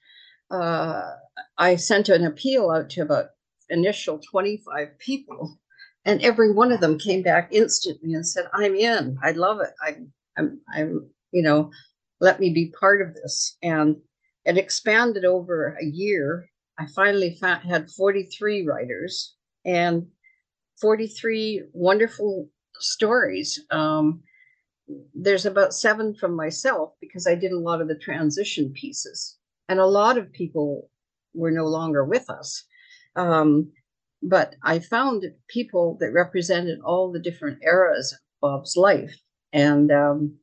[0.50, 1.12] uh,
[1.58, 3.30] I sent an appeal out to about
[3.70, 5.58] initial 25 people,
[6.04, 9.18] and every one of them came back instantly and said, "I'm in.
[9.22, 9.70] I love it.
[9.82, 9.96] I,
[10.36, 11.70] I'm, I'm, you know,
[12.20, 13.96] let me be part of this." And
[14.44, 16.48] it expanded over a year.
[16.78, 19.34] I finally fa- had 43 writers
[19.64, 20.06] and
[20.80, 22.48] 43 wonderful
[22.78, 23.60] stories.
[23.70, 24.22] Um,
[25.14, 29.38] there's about seven from myself because I did a lot of the transition pieces,
[29.68, 30.90] and a lot of people
[31.34, 32.64] were no longer with us.
[33.16, 33.72] Um,
[34.22, 39.14] but I found people that represented all the different eras of Bob's life,
[39.52, 40.38] and um,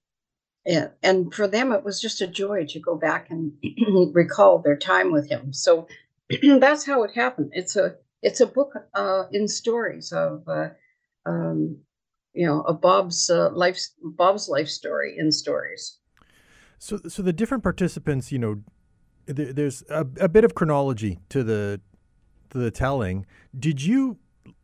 [0.66, 3.54] and, and for them it was just a joy to go back and
[4.14, 5.52] recall their time with him.
[5.52, 5.88] So
[6.60, 7.52] that's how it happened.
[7.54, 10.70] It's a it's a book uh, in stories of uh,
[11.26, 11.78] um,
[12.34, 15.98] you know of Bob's uh, life Bob's life story in stories.
[16.78, 18.64] So, so the different participants, you know,
[19.28, 21.80] there, there's a, a bit of chronology to the
[22.58, 23.26] the telling.
[23.58, 24.18] Did you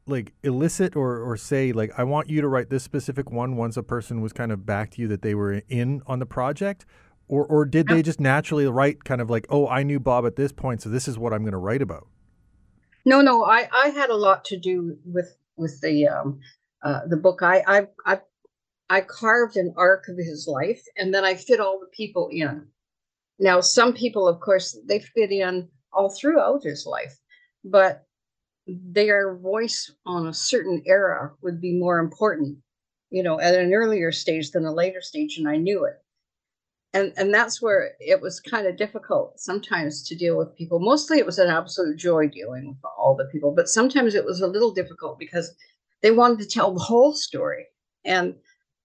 [0.06, 3.76] like elicit or or say like I want you to write this specific one once
[3.78, 6.86] a person was kind of back to you that they were in on the project?
[7.30, 10.38] Or, or did they just naturally write kind of like, oh, I knew Bob at
[10.38, 12.08] this point, so this is what I'm going to write about?
[13.04, 16.40] No, no, I I had a lot to do with with the um,
[16.84, 17.42] uh, the book.
[17.42, 18.20] I I I
[18.90, 22.68] I carved an arc of his life, and then I fit all the people in.
[23.40, 27.18] Now, some people, of course, they fit in all throughout his life,
[27.72, 28.06] but
[28.68, 32.60] their voice on a certain era would be more important,
[33.12, 35.96] you know, at an earlier stage than a later stage, and I knew it.
[36.94, 40.80] and and that's where it was kind of difficult sometimes to deal with people.
[40.80, 44.42] Mostly, it was an absolute joy dealing with all the people, but sometimes it was
[44.42, 45.52] a little difficult because
[46.02, 47.66] they wanted to tell the whole story,
[48.06, 48.36] and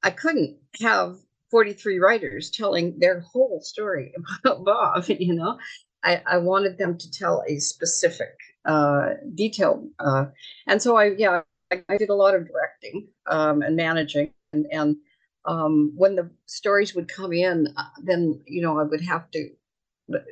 [0.02, 1.16] I couldn't have
[1.50, 4.12] 43 writers telling their whole story
[4.44, 5.04] about Bob.
[5.08, 5.58] You know,
[6.04, 8.34] I, I wanted them to tell a specific
[8.64, 10.26] uh, detail, uh,
[10.66, 14.66] and so I yeah I, I did a lot of directing um, and managing and
[14.70, 14.96] and
[15.44, 19.48] um, when the stories would come in, uh, then you know I would have to,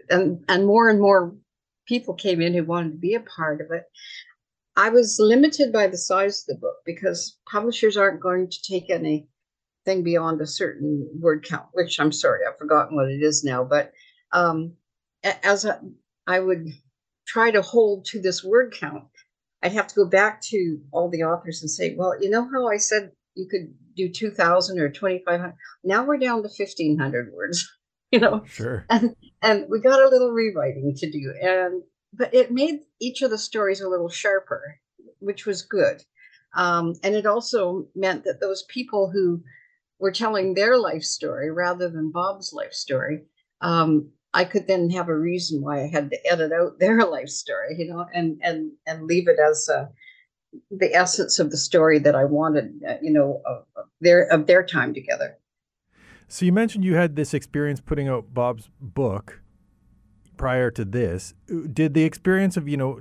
[0.09, 1.35] and and more and more
[1.87, 3.85] people came in who wanted to be a part of it.
[4.76, 8.89] I was limited by the size of the book because publishers aren't going to take
[8.89, 11.66] anything beyond a certain word count.
[11.72, 13.64] Which I'm sorry, I've forgotten what it is now.
[13.64, 13.93] But
[14.33, 14.74] um,
[15.24, 15.81] as a,
[16.26, 16.68] I would
[17.31, 19.05] try to hold to this word count,
[19.62, 22.66] I'd have to go back to all the authors and say, well, you know how
[22.66, 25.55] I said you could do 2000 or 2500
[25.85, 27.68] now we're down to 1500 words.
[28.12, 28.43] You know?
[28.45, 28.85] Sure.
[28.91, 33.31] and and we got a little rewriting to do and but it made each of
[33.31, 34.81] the stories a little sharper
[35.20, 36.03] which was good.
[36.57, 39.45] Um, and it also meant that those people who
[40.01, 43.26] were telling their life story rather than bob's life story
[43.61, 47.28] um, i could then have a reason why i had to edit out their life
[47.28, 49.89] story you know and and and leave it as a,
[50.70, 54.47] the essence of the story that i wanted uh, you know of, of their of
[54.47, 55.37] their time together
[56.28, 59.41] So you mentioned you had this experience putting out Bob's book
[60.37, 61.35] prior to this.
[61.72, 63.01] Did the experience of, you know,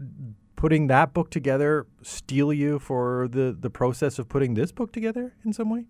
[0.59, 5.33] putting that book together steel you for the the process of putting this book together
[5.45, 5.85] in some way?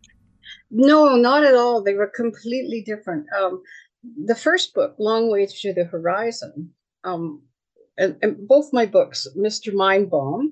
[0.69, 1.81] No, not at all.
[1.81, 3.25] They were completely different.
[3.35, 3.63] Um,
[4.03, 6.73] the first book, Long Way to the Horizon,
[7.03, 7.43] um,
[7.97, 9.73] and, and both my books, Mr.
[9.73, 10.51] Mindbomb,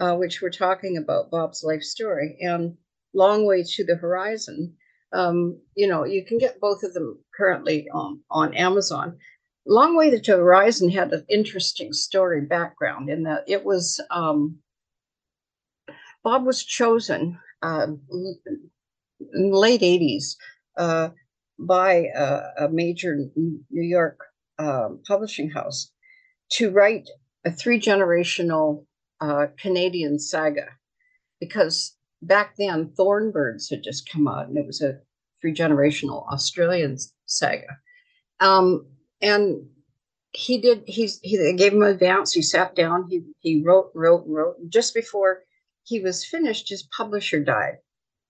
[0.00, 2.76] uh, which we're talking about Bob's life story, and
[3.14, 4.76] Long Way to the Horizon.
[5.12, 9.18] Um, you know, you can get both of them currently on, on Amazon.
[9.66, 14.58] Long Way to the Horizon had an interesting story background in that it was um,
[16.22, 20.36] Bob was chosen uh, in the late 80s
[20.76, 21.10] uh,
[21.58, 24.20] by a, a major New York
[24.58, 25.90] um, publishing house
[26.52, 27.08] to write
[27.44, 28.84] a three generational
[29.20, 30.68] uh, Canadian saga
[31.40, 34.98] because back then Thornbirds had just come out and it was a
[35.40, 36.96] three generational Australian
[37.26, 37.78] saga.
[38.40, 38.86] Um,
[39.20, 39.68] and
[40.32, 42.32] he did, he's, he they gave him advance.
[42.32, 44.56] He sat down, he, he wrote, wrote, wrote.
[44.68, 45.42] Just before
[45.84, 47.78] he was finished, his publisher died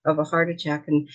[0.06, 1.08] of a heart attack, and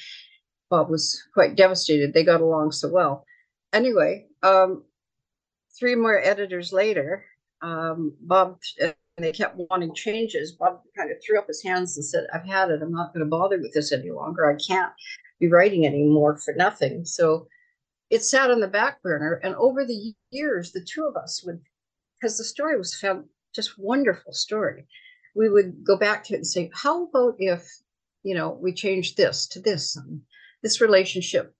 [0.73, 2.13] Bob was quite devastated.
[2.13, 3.27] They got along so well.
[3.73, 4.83] Anyway, um,
[5.77, 7.23] three more editors later,
[7.61, 10.53] um, Bob uh, they kept wanting changes.
[10.53, 12.81] Bob kind of threw up his hands and said, "I've had it.
[12.81, 14.49] I'm not going to bother with this any longer.
[14.49, 14.91] I can't
[15.39, 17.47] be writing anymore for nothing." So
[18.09, 21.61] it sat on the back burner, and over the years, the two of us would,
[22.15, 24.87] because the story was found just wonderful story,
[25.35, 27.63] we would go back to it and say, "How about if
[28.23, 30.21] you know, we change this to this, and
[30.63, 31.53] this relationship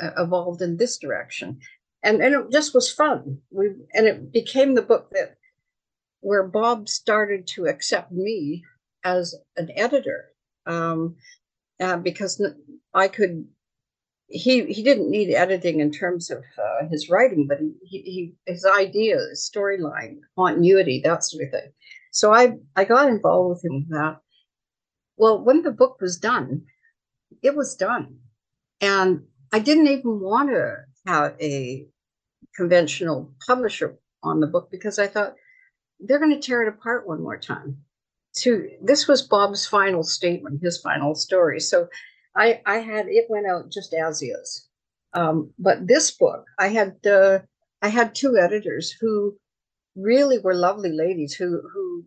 [0.00, 1.58] uh, evolved in this direction,
[2.02, 3.38] and and it just was fun.
[3.50, 5.36] We and it became the book that
[6.20, 8.64] where Bob started to accept me
[9.04, 10.30] as an editor,
[10.66, 11.16] um,
[11.80, 12.42] uh, because
[12.94, 13.46] i could.
[14.28, 18.64] He he didn't need editing in terms of uh, his writing, but he, he, his
[18.64, 21.72] ideas, storyline, continuity, that sort of thing.
[22.10, 24.20] So I I got involved with him with that.
[25.16, 26.62] Well, when the book was done,
[27.42, 28.16] it was done.
[28.84, 30.76] And I didn't even want to
[31.06, 31.86] have a
[32.54, 35.34] conventional publisher on the book because I thought
[36.00, 37.78] they're going to tear it apart one more time.
[38.32, 41.60] So this was Bob's final statement, his final story.
[41.60, 41.88] So
[42.36, 44.68] I, I had it went out just as is.
[45.14, 47.38] Um, but this book, I had uh,
[47.80, 49.38] I had two editors who
[49.96, 52.04] really were lovely ladies who who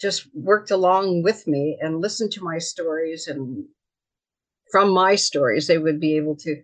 [0.00, 3.66] just worked along with me and listened to my stories and
[4.70, 6.62] from my stories they would be able to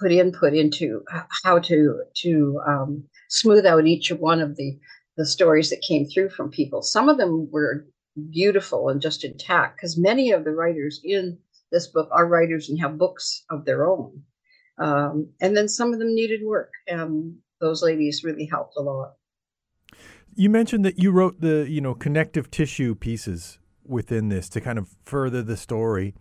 [0.00, 1.02] put input into
[1.44, 4.78] how to to um, smooth out each one of the
[5.16, 6.82] the stories that came through from people.
[6.82, 7.86] Some of them were
[8.30, 11.38] beautiful and just intact because many of the writers in
[11.72, 14.22] this book are writers and have books of their own.
[14.78, 19.14] Um, and then some of them needed work and those ladies really helped a lot.
[20.34, 24.78] You mentioned that you wrote the, you know, connective tissue pieces within this to kind
[24.78, 26.14] of further the story.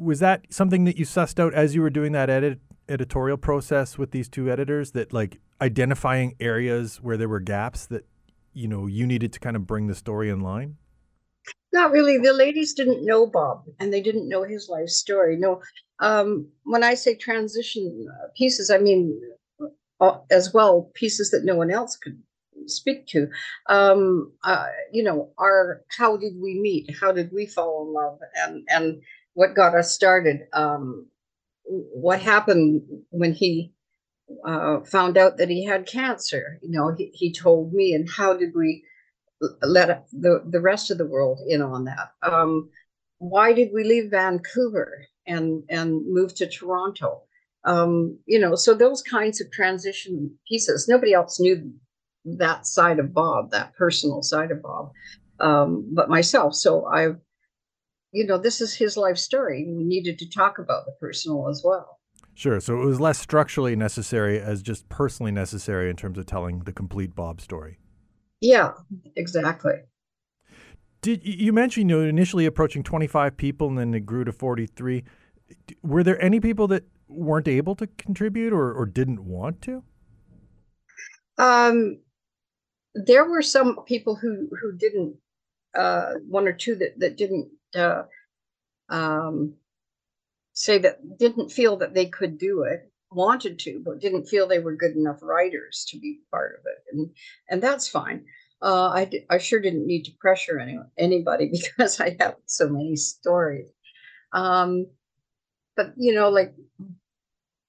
[0.00, 3.98] Was that something that you sussed out as you were doing that edit editorial process
[3.98, 8.06] with these two editors that like identifying areas where there were gaps that
[8.54, 10.76] you know you needed to kind of bring the story in line?
[11.72, 12.16] Not really.
[12.18, 15.36] The ladies didn't know Bob and they didn't know his life story.
[15.36, 15.60] No,
[16.00, 19.20] um, when I say transition uh, pieces, I mean
[20.00, 22.18] uh, as well pieces that no one else could
[22.66, 23.28] speak to.
[23.68, 26.96] Um, uh, you know, our how did we meet?
[26.98, 28.18] How did we fall in love?
[28.36, 29.02] And and
[29.34, 30.40] what got us started?
[30.52, 31.06] Um,
[31.64, 33.72] what happened when he
[34.44, 36.58] uh, found out that he had cancer?
[36.62, 38.84] You know, he, he told me, and how did we
[39.62, 42.12] let the the rest of the world in on that?
[42.22, 42.68] Um,
[43.18, 47.22] why did we leave Vancouver and and move to Toronto?
[47.64, 50.88] Um, you know, so those kinds of transition pieces.
[50.88, 51.72] Nobody else knew
[52.24, 54.92] that side of Bob, that personal side of Bob,
[55.40, 56.54] um, but myself.
[56.54, 57.08] So I,
[58.12, 59.64] you know, this is his life story.
[59.68, 62.00] We needed to talk about the personal as well.
[62.34, 62.60] Sure.
[62.60, 66.72] So it was less structurally necessary as just personally necessary in terms of telling the
[66.72, 67.78] complete Bob story.
[68.40, 68.72] Yeah,
[69.16, 69.74] exactly.
[71.02, 75.04] Did you mentioned you know initially approaching 25 people and then it grew to 43?
[75.82, 79.82] Were there any people that weren't able to contribute or, or didn't want to?
[81.38, 82.00] Um,
[82.94, 85.16] there were some people who who didn't
[85.74, 88.02] uh, one or two that that didn't uh,
[88.88, 89.54] um,
[90.52, 94.60] say that didn't feel that they could do it wanted to but didn't feel they
[94.60, 97.10] were good enough writers to be part of it and
[97.48, 98.24] and that's fine
[98.62, 103.68] uh, I, sure didn't need to pressure any, anybody because I have so many stories.
[104.32, 104.86] Um,
[105.76, 106.54] but, you know, like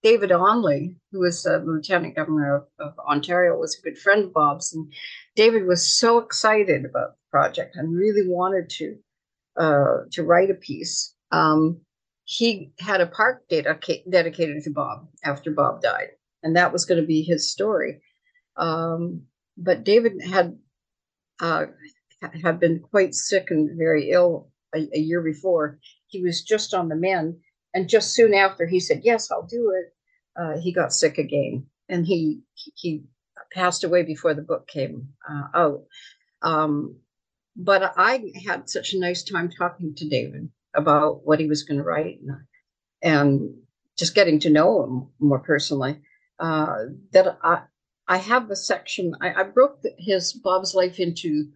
[0.03, 4.33] David Onley, who was the lieutenant governor of, of Ontario, was a good friend of
[4.33, 4.73] Bob's.
[4.73, 4.91] And
[5.35, 8.97] David was so excited about the project and really wanted to
[9.57, 11.13] uh, to write a piece.
[11.31, 11.81] Um,
[12.23, 16.09] he had a park dedica- dedicated to Bob after Bob died,
[16.43, 18.01] and that was going to be his story.
[18.57, 19.23] Um,
[19.57, 20.57] but David had
[21.41, 21.65] uh,
[22.41, 25.79] had been quite sick and very ill a, a, year before.
[26.07, 27.37] He was just on the mend,
[27.73, 29.93] and just soon after he said, "Yes, I'll do it."
[30.39, 33.03] Uh, he got sick again, and he he
[33.53, 35.83] passed away before the book came uh, out.
[36.41, 36.95] Um,
[37.55, 41.77] but I had such a nice time talking to David about what he was going
[41.77, 42.37] to write, and,
[43.01, 43.55] and,
[43.97, 46.01] just getting to know him more personally.
[46.39, 47.63] Uh, that I
[48.07, 49.13] I have a section.
[49.21, 51.51] I, I broke his Bob's life into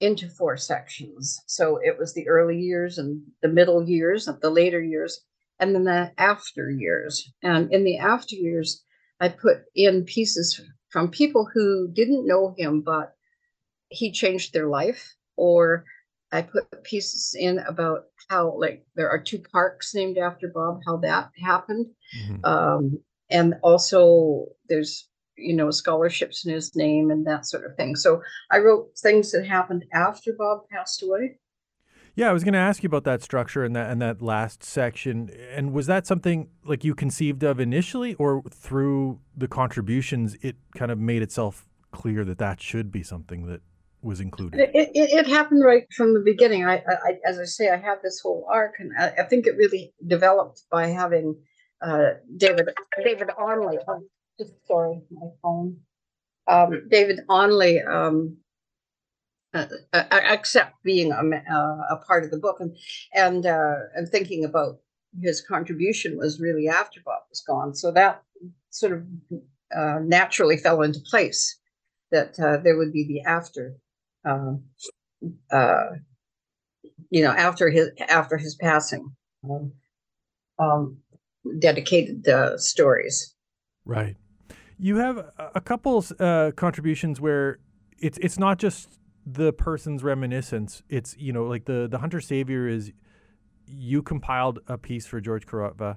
[0.00, 1.40] into four sections.
[1.46, 5.20] So it was the early years and the middle years and the later years,
[5.58, 7.30] and then the after years.
[7.42, 8.82] And in the after years,
[9.20, 13.14] I put in pieces from people who didn't know him, but
[13.88, 15.14] he changed their life.
[15.48, 15.84] Or
[16.32, 20.98] I put pieces in about how, like, there are two parks named after Bob, how
[20.98, 21.86] that happened.
[22.16, 22.44] Mm-hmm.
[22.44, 25.08] Um, and also, there's
[25.40, 27.96] you know, scholarships in his name and that sort of thing.
[27.96, 31.38] So I wrote things that happened after Bob passed away.
[32.14, 34.62] Yeah, I was going to ask you about that structure and that and that last
[34.62, 35.30] section.
[35.54, 40.90] And was that something like you conceived of initially, or through the contributions, it kind
[40.90, 43.62] of made itself clear that that should be something that
[44.02, 44.60] was included?
[44.60, 46.66] It, it, it happened right from the beginning.
[46.66, 49.56] I, I, as I say, I have this whole arc, and I, I think it
[49.56, 51.36] really developed by having
[51.82, 52.68] uh, David
[53.04, 53.78] David Arnold
[54.38, 55.76] just sorry, my phone.
[56.48, 58.38] Um, David Onley, um,
[59.52, 62.76] uh, uh, accept being a, uh, a part of the book and
[63.14, 64.78] and uh, and thinking about
[65.20, 67.74] his contribution was really after Bob was gone.
[67.74, 68.22] So that
[68.70, 69.04] sort of
[69.76, 71.58] uh, naturally fell into place
[72.12, 73.76] that uh, there would be the after,
[74.24, 74.64] um,
[75.52, 75.84] uh,
[77.10, 79.12] you know, after his after his passing,
[79.48, 79.72] um,
[80.58, 80.98] um,
[81.58, 83.34] dedicated uh, stories.
[83.84, 84.16] Right.
[84.78, 87.58] You have a couple uh, contributions where
[87.98, 90.82] it's it's not just the person's reminiscence.
[90.88, 92.92] It's you know like the the hunter savior is
[93.66, 95.96] you compiled a piece for George Korotva.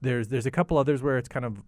[0.00, 1.62] There's there's a couple others where it's kind of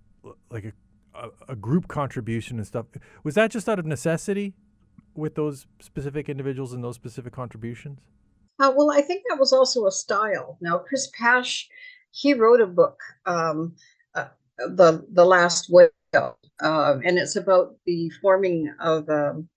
[0.50, 0.72] like
[1.14, 2.86] a, a group contribution and stuff.
[3.22, 4.54] Was that just out of necessity
[5.14, 7.98] with those specific individuals and those specific contributions?
[8.58, 10.58] Uh, well, I think that was also a style.
[10.60, 11.68] Now, Chris Pash,
[12.10, 13.74] he wrote a book, um,
[14.14, 19.48] uh, the the Last Whale, uh, and it's about the forming of um,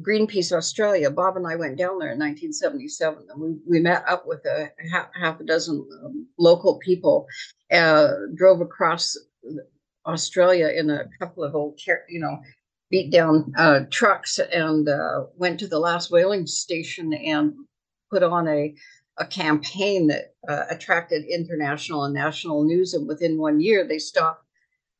[0.00, 1.10] Greenpeace Australia.
[1.10, 4.70] Bob and I went down there in 1977, and we, we met up with a
[4.90, 7.26] half, half a dozen um, local people,
[7.72, 9.16] uh, drove across
[10.06, 12.38] Australia in a couple of old, you know,
[12.90, 17.54] beat down uh, trucks, and uh, went to the last whaling station and
[18.10, 18.74] put on a
[19.18, 22.92] a campaign that uh, attracted international and national news.
[22.92, 24.44] And within one year, they stopped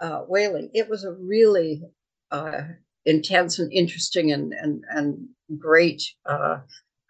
[0.01, 0.71] uh, whaling.
[0.73, 1.83] It was a really
[2.31, 2.63] uh,
[3.05, 5.29] intense and interesting and and and
[5.59, 6.59] great uh,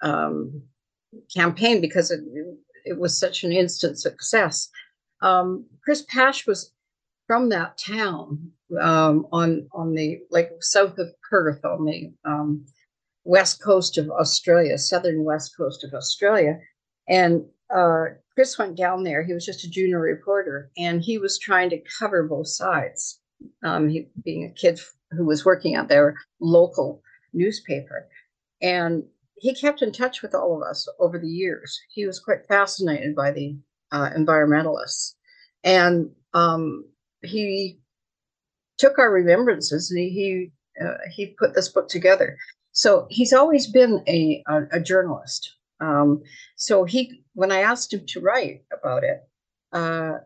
[0.03, 0.63] um,
[1.35, 2.21] campaign because it
[2.85, 4.69] it was such an instant success.
[5.23, 6.73] Um, Chris Pash was
[7.27, 12.67] from that town um, on on the like south of Perth on the um,
[13.25, 16.59] west coast of Australia, southern west coast of Australia,
[17.09, 17.45] and
[17.75, 18.05] uh,
[18.35, 19.25] Chris went down there.
[19.25, 23.21] He was just a junior reporter, and he was trying to cover both sides.
[23.63, 27.03] Um, he being a kid who was working at their local
[27.33, 28.09] newspaper,
[28.63, 29.05] and
[29.39, 31.79] he kept in touch with all of us over the years.
[31.91, 33.57] He was quite fascinated by the
[33.93, 35.15] uh, environmentalists,
[35.63, 36.85] and um,
[37.23, 37.79] he
[38.79, 42.37] took our remembrances and he he, uh, he put this book together.
[42.73, 45.55] So he's always been a a, a journalist.
[45.81, 46.23] Um,
[46.57, 49.21] so he when I asked him to write about it,
[49.73, 50.19] uh,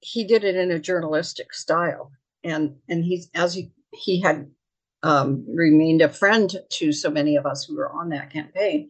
[0.00, 2.10] he did it in a journalistic style,
[2.44, 4.50] and and he's as he he had
[5.02, 8.88] um, remained a friend to so many of us who were on that campaign.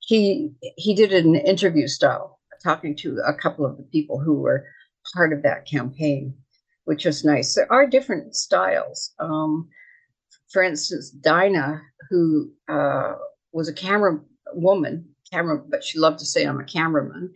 [0.00, 4.34] He he did it in interview style, talking to a couple of the people who
[4.34, 4.66] were
[5.14, 6.34] part of that campaign,
[6.84, 7.54] which was nice.
[7.54, 9.12] There are different styles.
[9.18, 9.68] Um,
[10.50, 11.80] for instance, Dinah,
[12.10, 13.14] who uh,
[13.52, 14.20] was a camera
[14.52, 17.32] woman, camera, but she loved to say I'm a cameraman,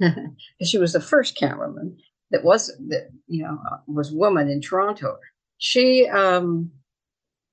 [0.62, 1.96] she was the first cameraman
[2.30, 5.18] that was that you know was woman in Toronto.
[5.58, 6.70] She um,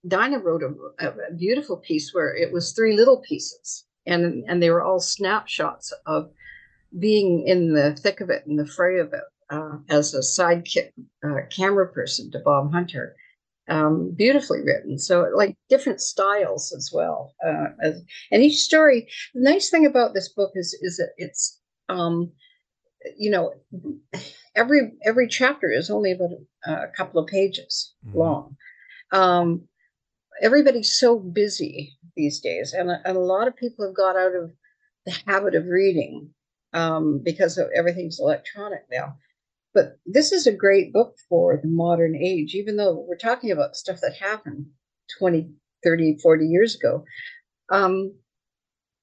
[0.08, 4.70] Dinah wrote a, a beautiful piece where it was three little pieces, and and they
[4.70, 6.32] were all snapshots of
[6.98, 10.92] being in the thick of it, in the fray of it, uh, as a sidekick
[11.24, 13.16] uh, camera person to Bob Hunter.
[13.68, 17.36] Um, beautifully written, so like different styles as well.
[17.46, 21.62] Uh, as, and each story, the nice thing about this book is is that it's
[21.88, 22.32] um,
[23.16, 23.54] you know
[24.56, 26.32] every every chapter is only about
[26.66, 28.16] a, a couple of pages Mhm.
[28.16, 28.58] long.
[29.12, 29.68] Um,
[30.42, 34.34] everybody's so busy these days, and a, and a lot of people have got out
[34.34, 34.52] of
[35.06, 36.34] the habit of reading
[36.74, 39.18] um, because of everything's electronic now.
[39.74, 43.76] But this is a great book for the modern age, even though we're talking about
[43.76, 44.66] stuff that happened
[45.20, 45.50] 20,
[45.84, 47.06] 30, 40 years ago.
[47.72, 48.14] Um,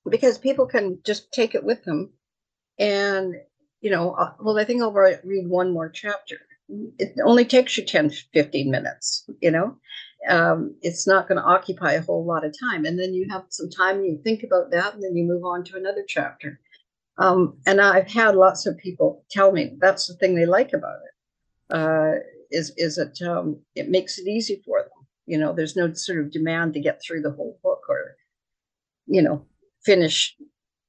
[0.08, 2.12] because people can just take it with them.
[2.78, 3.34] And,
[3.80, 6.36] you know, uh, well, I think I'll read one more chapter.
[6.98, 9.76] It only takes you 10, 15 minutes, you know?
[10.28, 12.84] Um, it's not going to occupy a whole lot of time.
[12.84, 15.62] And then you have some time you think about that, and then you move on
[15.64, 16.58] to another chapter.
[17.18, 20.98] Um, and I've had lots of people tell me that's the thing they like about
[21.04, 21.74] it.
[21.74, 22.12] Uh,
[22.50, 25.06] is is it um, it makes it easy for them.
[25.26, 28.16] You know, there's no sort of demand to get through the whole book or,
[29.06, 29.44] you know,
[29.84, 30.36] finish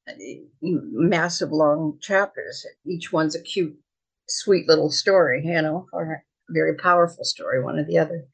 [0.08, 0.14] uh,
[0.62, 2.66] massive long chapters.
[2.86, 3.76] Each one's a cute,
[4.28, 8.26] sweet little story, you know, or a very powerful story, one or the other.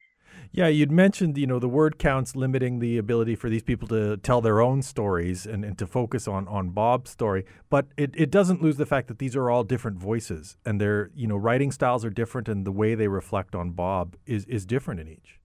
[0.56, 4.18] Yeah, you'd mentioned, you know, the word counts limiting the ability for these people to
[4.18, 7.44] tell their own stories and, and to focus on, on Bob's story.
[7.70, 11.10] But it, it doesn't lose the fact that these are all different voices and their,
[11.12, 14.64] you know, writing styles are different and the way they reflect on Bob is, is
[14.64, 15.40] different in each.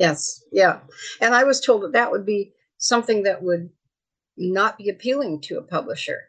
[0.00, 0.80] Yes, yeah.
[1.20, 3.70] And I was told that that would be something that would
[4.36, 6.22] not be appealing to a publisher.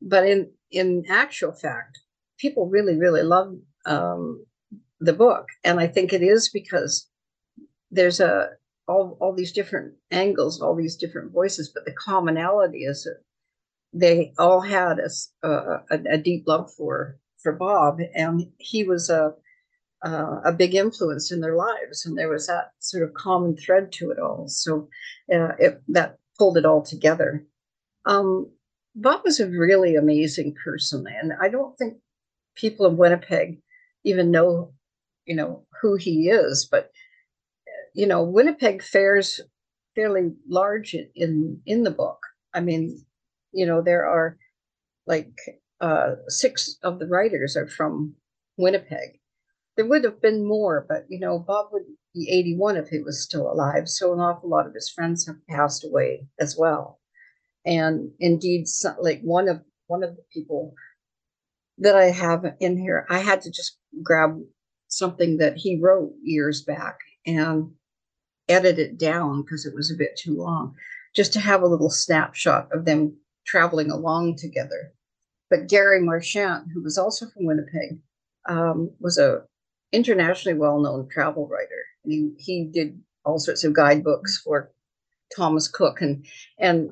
[0.00, 1.98] But in in actual fact,
[2.38, 4.46] people really, really love um,
[5.00, 7.08] the book, and I think it is because
[7.90, 8.50] there's a
[8.88, 13.20] all all these different angles, all these different voices, but the commonality is that
[13.92, 19.34] they all had a a deep love for for Bob, and he was a
[20.02, 24.10] a big influence in their lives, and there was that sort of common thread to
[24.10, 24.46] it all.
[24.48, 24.88] So
[25.32, 27.44] uh, it that pulled it all together.
[28.04, 28.50] Um,
[28.94, 31.98] Bob was a really amazing person, and I don't think
[32.54, 33.58] people in Winnipeg
[34.04, 34.72] even know,
[35.26, 36.66] you know, who he is.
[36.70, 36.90] But
[37.94, 39.40] you know, Winnipeg fares
[39.94, 42.18] fairly large in in, the book.
[42.54, 43.04] I mean,
[43.52, 44.36] you know, there are
[45.06, 45.32] like
[45.80, 48.14] uh, six of the writers are from
[48.56, 49.20] Winnipeg
[49.76, 53.22] there would have been more, but you know, Bob would be 81 if he was
[53.22, 53.88] still alive.
[53.88, 56.98] So an awful lot of his friends have passed away as well.
[57.64, 58.66] And indeed,
[59.00, 60.74] like one of one of the people
[61.78, 64.40] that I have in here, I had to just grab
[64.96, 67.70] something that he wrote years back and
[68.48, 70.74] edit it down because it was a bit too long,
[71.14, 73.16] just to have a little snapshot of them
[73.46, 74.92] traveling along together.
[75.50, 77.98] But Gary Marchant, who was also from Winnipeg,
[78.48, 79.42] um, was a
[79.92, 81.84] internationally well-known travel writer.
[82.04, 84.70] And he, he did all sorts of guidebooks for
[85.34, 86.24] Thomas Cook and
[86.58, 86.90] and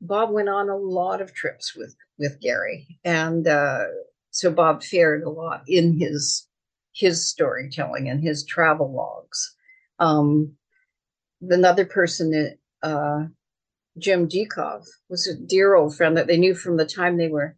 [0.00, 2.98] Bob went on a lot of trips with with Gary.
[3.04, 3.84] And uh,
[4.30, 6.46] so Bob fared a lot in his
[6.92, 9.54] his storytelling and his travel logs.
[9.98, 10.52] Um,
[11.42, 13.24] another person, uh,
[13.98, 17.56] Jim Deacove, was a dear old friend that they knew from the time they were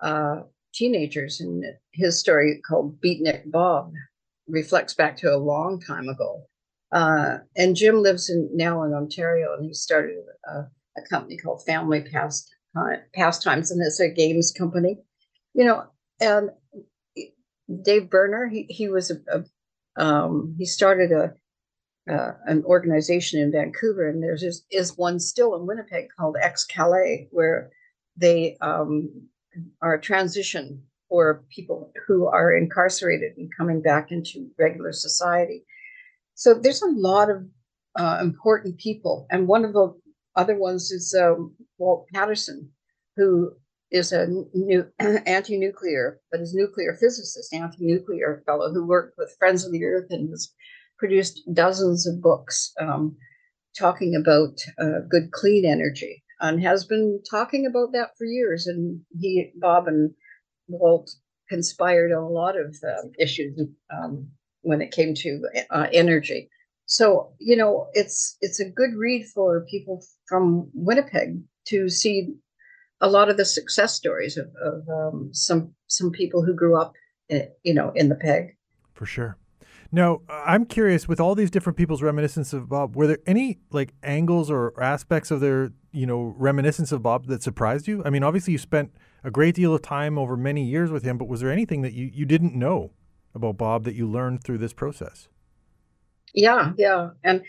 [0.00, 3.92] uh, teenagers, and his story called Beatnik Bob
[4.48, 6.46] reflects back to a long time ago.
[6.92, 10.16] Uh, and Jim lives in now in Ontario, and he started
[10.48, 10.58] a,
[10.96, 12.52] a company called Family Past
[13.14, 14.98] Pastimes, and it's a games company.
[15.54, 15.84] You know,
[16.20, 16.50] and
[17.82, 19.44] Dave Berner, he he was a, a
[20.02, 21.34] um, he started a
[22.10, 27.28] uh, an organization in Vancouver, and there's is, is one still in Winnipeg called X-Kalay,
[27.30, 27.70] where
[28.16, 29.28] they um,
[29.82, 35.64] are a transition for people who are incarcerated and coming back into regular society.
[36.34, 37.44] So there's a lot of
[37.96, 39.94] uh, important people, and one of the
[40.36, 42.70] other ones is um, Walt Patterson,
[43.16, 43.52] who
[43.90, 44.86] is a new
[45.26, 50.30] anti-nuclear, but is nuclear physicist, anti-nuclear fellow who worked with Friends of the Earth and
[50.30, 50.52] has
[50.98, 53.16] produced dozens of books um,
[53.78, 58.66] talking about uh, good clean energy and has been talking about that for years.
[58.66, 60.12] And he, Bob, and
[60.68, 61.10] Walt
[61.48, 63.58] conspired on a lot of uh, issues
[63.92, 64.28] um,
[64.62, 66.48] when it came to uh, energy.
[66.86, 72.34] So you know, it's it's a good read for people from Winnipeg to see
[73.00, 76.94] a lot of the success stories of, of um, some some people who grew up,
[77.28, 78.56] in, eh, you know, in the peg.
[78.92, 79.36] For sure.
[79.92, 83.92] Now, I'm curious with all these different people's reminiscence of Bob, were there any like
[84.02, 88.02] angles or aspects of their, you know, reminiscence of Bob that surprised you?
[88.04, 88.92] I mean, obviously you spent
[89.24, 91.92] a great deal of time over many years with him, but was there anything that
[91.92, 92.92] you, you didn't know
[93.34, 95.28] about Bob that you learned through this process?
[96.34, 97.10] Yeah, yeah.
[97.24, 97.44] And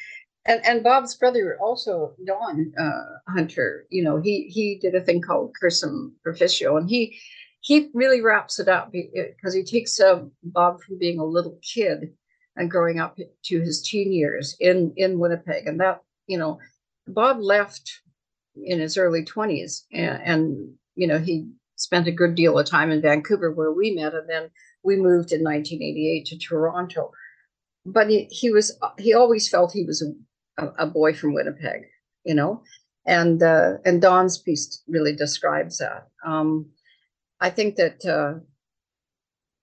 [0.45, 5.21] and and Bob's brother also Don uh, Hunter, you know, he he did a thing
[5.21, 7.17] called Cursum Perficio, and he
[7.61, 12.13] he really wraps it up because he takes uh, Bob from being a little kid
[12.55, 16.59] and growing up to his teen years in in Winnipeg, and that you know,
[17.07, 18.01] Bob left
[18.55, 22.91] in his early twenties, and, and you know he spent a good deal of time
[22.91, 24.49] in Vancouver where we met, and then
[24.83, 27.11] we moved in 1988 to Toronto.
[27.85, 30.11] But he, he was he always felt he was a,
[30.77, 31.83] a boy from Winnipeg,
[32.23, 32.63] you know,
[33.05, 36.07] and uh, and Don's piece really describes that.
[36.25, 36.69] Um,
[37.39, 38.39] I think that uh,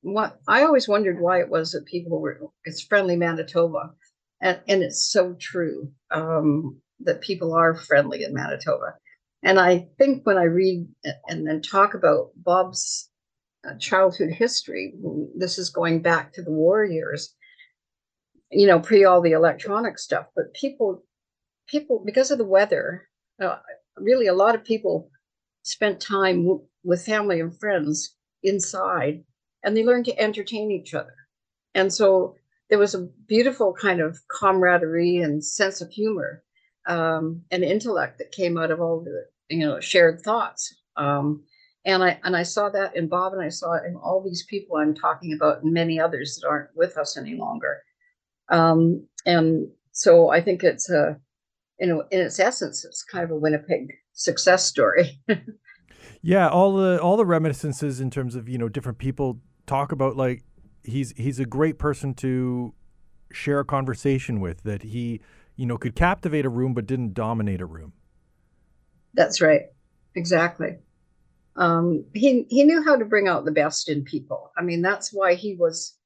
[0.03, 3.92] what I always wondered why it was that people were it's friendly Manitoba,
[4.40, 8.94] and and it's so true um, that people are friendly in Manitoba,
[9.42, 10.86] and I think when I read
[11.28, 13.11] and then talk about Bob's
[13.68, 14.94] uh, childhood history,
[15.36, 17.34] this is going back to the war years,
[18.51, 21.05] you know, pre all the electronic stuff, but people
[21.68, 23.09] people because of the weather,
[23.42, 23.59] uh,
[23.96, 25.11] really a lot of people
[25.62, 29.22] spent time w- with family and friends inside
[29.62, 31.14] and they learned to entertain each other.
[31.74, 32.36] And so
[32.70, 36.42] there was a beautiful kind of camaraderie and sense of humor
[36.86, 40.74] um, and intellect that came out of all the you know shared thoughts.
[40.96, 41.44] Um,
[41.84, 44.44] and I and I saw that in Bob, and I saw it in all these
[44.49, 47.82] people I'm talking about, and many others that aren't with us any longer.
[48.51, 51.18] Um, and so I think it's a,
[51.78, 55.20] you know, in its essence, it's kind of a Winnipeg success story.
[56.22, 60.16] yeah, all the all the reminiscences in terms of you know different people talk about
[60.16, 60.42] like
[60.82, 62.74] he's he's a great person to
[63.32, 65.20] share a conversation with that he
[65.57, 67.92] you know could captivate a room but didn't dominate a room.
[69.14, 69.62] That's right.
[70.14, 70.76] Exactly.
[71.57, 74.53] Um, he he knew how to bring out the best in people.
[74.57, 75.97] I mean that's why he was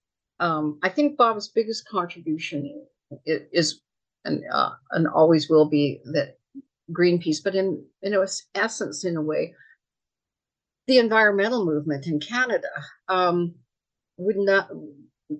[0.42, 2.86] um, i think bob's biggest contribution
[3.26, 3.80] is,
[4.24, 6.38] and uh, and always will be that
[6.90, 8.14] greenpeace but in in
[8.54, 9.54] essence in a way
[10.86, 12.68] the environmental movement in Canada
[13.08, 13.54] um,
[14.16, 14.68] would not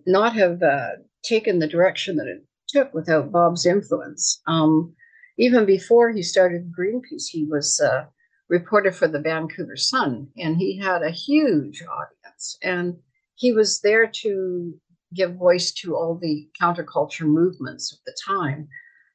[0.07, 0.90] not have uh,
[1.22, 4.40] taken the direction that it took without Bob's influence.
[4.46, 4.94] Um,
[5.38, 8.09] even before he started Greenpeace, he was a
[8.48, 12.57] reporter for the Vancouver Sun, and he had a huge audience.
[12.62, 12.96] And
[13.34, 14.74] he was there to
[15.15, 18.69] give voice to all the counterculture movements of the time.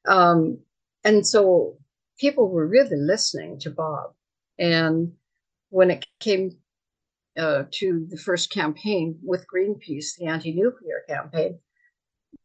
[0.06, 0.58] Um,
[1.04, 1.78] and so
[2.18, 4.12] people were really listening to Bob.
[4.58, 5.12] And
[5.70, 6.56] when it came
[7.38, 11.58] uh, to the first campaign with Greenpeace, the anti nuclear campaign,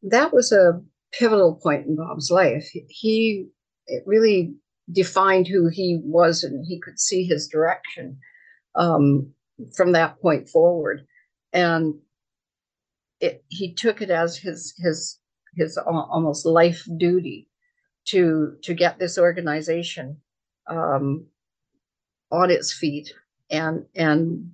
[0.03, 0.81] that was a
[1.11, 2.69] pivotal point in Bob's life.
[2.89, 3.47] He
[3.87, 4.53] it really
[4.91, 8.17] defined who he was and he could see his direction
[8.75, 9.31] um,
[9.75, 11.05] from that point forward.
[11.51, 11.95] And
[13.23, 15.19] it, he took it as his his
[15.55, 17.47] his almost life duty
[18.05, 20.17] to to get this organization
[20.67, 21.25] um,
[22.31, 23.13] on its feet.
[23.49, 24.51] And and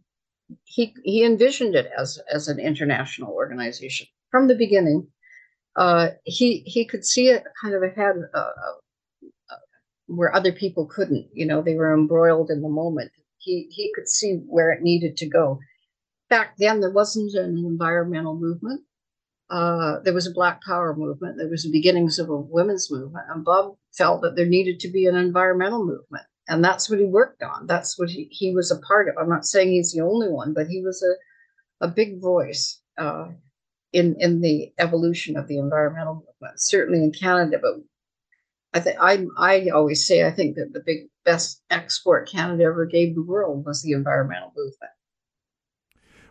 [0.66, 5.08] he he envisioned it as as an international organization from the beginning.
[5.76, 8.52] Uh, he he could see it kind of ahead uh,
[9.52, 9.56] uh,
[10.08, 13.12] where other people couldn't you know they were embroiled in the moment.
[13.40, 15.60] He he could see where it needed to go
[16.30, 18.82] back then there wasn't an environmental movement.
[19.50, 21.38] Uh, there was a Black Power movement.
[21.38, 24.90] There was the beginnings of a women's movement, and Bob felt that there needed to
[24.90, 27.66] be an environmental movement, and that's what he worked on.
[27.66, 29.16] That's what he, he was a part of.
[29.18, 31.16] I'm not saying he's the only one, but he was a
[31.82, 33.30] a big voice uh,
[33.94, 37.58] in in the evolution of the environmental movement, certainly in Canada.
[37.62, 37.76] But
[38.74, 42.86] I think I I always say I think that the big best export Canada ever
[42.86, 44.92] gave the world was the environmental movement.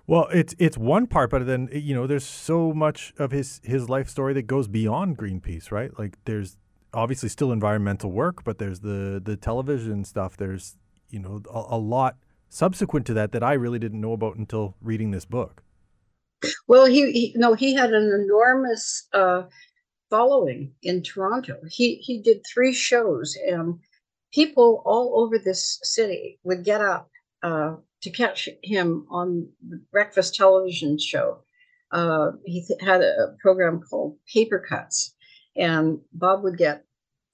[0.09, 3.91] Well, it's it's one part, but then you know, there's so much of his his
[3.91, 5.97] life story that goes beyond Greenpeace, right?
[5.99, 6.57] Like there's
[6.95, 10.35] obviously still environmental work, but there's the the television stuff.
[10.39, 10.79] There's
[11.11, 12.17] you know a, a lot
[12.49, 15.63] subsequent to that that I really didn't know about until reading this book.
[16.67, 19.43] Well, he, he no, he had an enormous uh,
[20.09, 21.59] following in Toronto.
[21.69, 23.79] He he did three shows, and
[24.33, 27.11] people all over this city would get up
[27.43, 31.43] uh, to catch him on the breakfast television show.
[31.91, 35.15] Uh, he th- had a program called Paper Cuts,
[35.57, 36.85] and Bob would get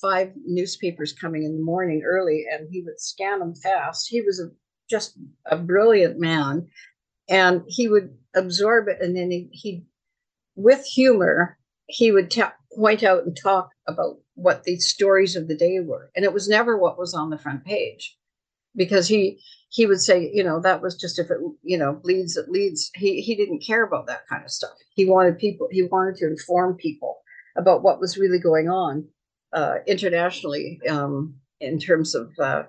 [0.01, 4.09] five newspapers coming in the morning early, and he would scan them fast.
[4.09, 4.51] He was a,
[4.89, 6.69] just a brilliant man,
[7.29, 9.85] and he would absorb it, and then he, he
[10.57, 15.57] with humor, he would ta- point out and talk about what the stories of the
[15.57, 18.17] day were, and it was never what was on the front page,
[18.77, 22.37] because he he would say, you know, that was just if it, you know, bleeds,
[22.37, 22.91] it leads.
[22.95, 24.73] He he didn't care about that kind of stuff.
[24.95, 25.69] He wanted people.
[25.71, 27.19] He wanted to inform people
[27.57, 29.07] about what was really going on
[29.53, 32.65] uh, internationally um, in terms of uh,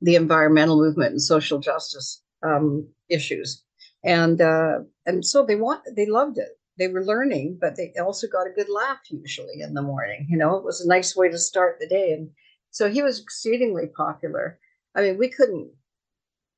[0.00, 3.62] the environmental movement and social justice um, issues.
[4.04, 6.58] And uh, and so they want they loved it.
[6.78, 10.26] They were learning, but they also got a good laugh usually in the morning.
[10.28, 12.12] You know, it was a nice way to start the day.
[12.12, 12.30] And
[12.70, 14.58] so he was exceedingly popular.
[14.94, 15.70] I mean, we couldn't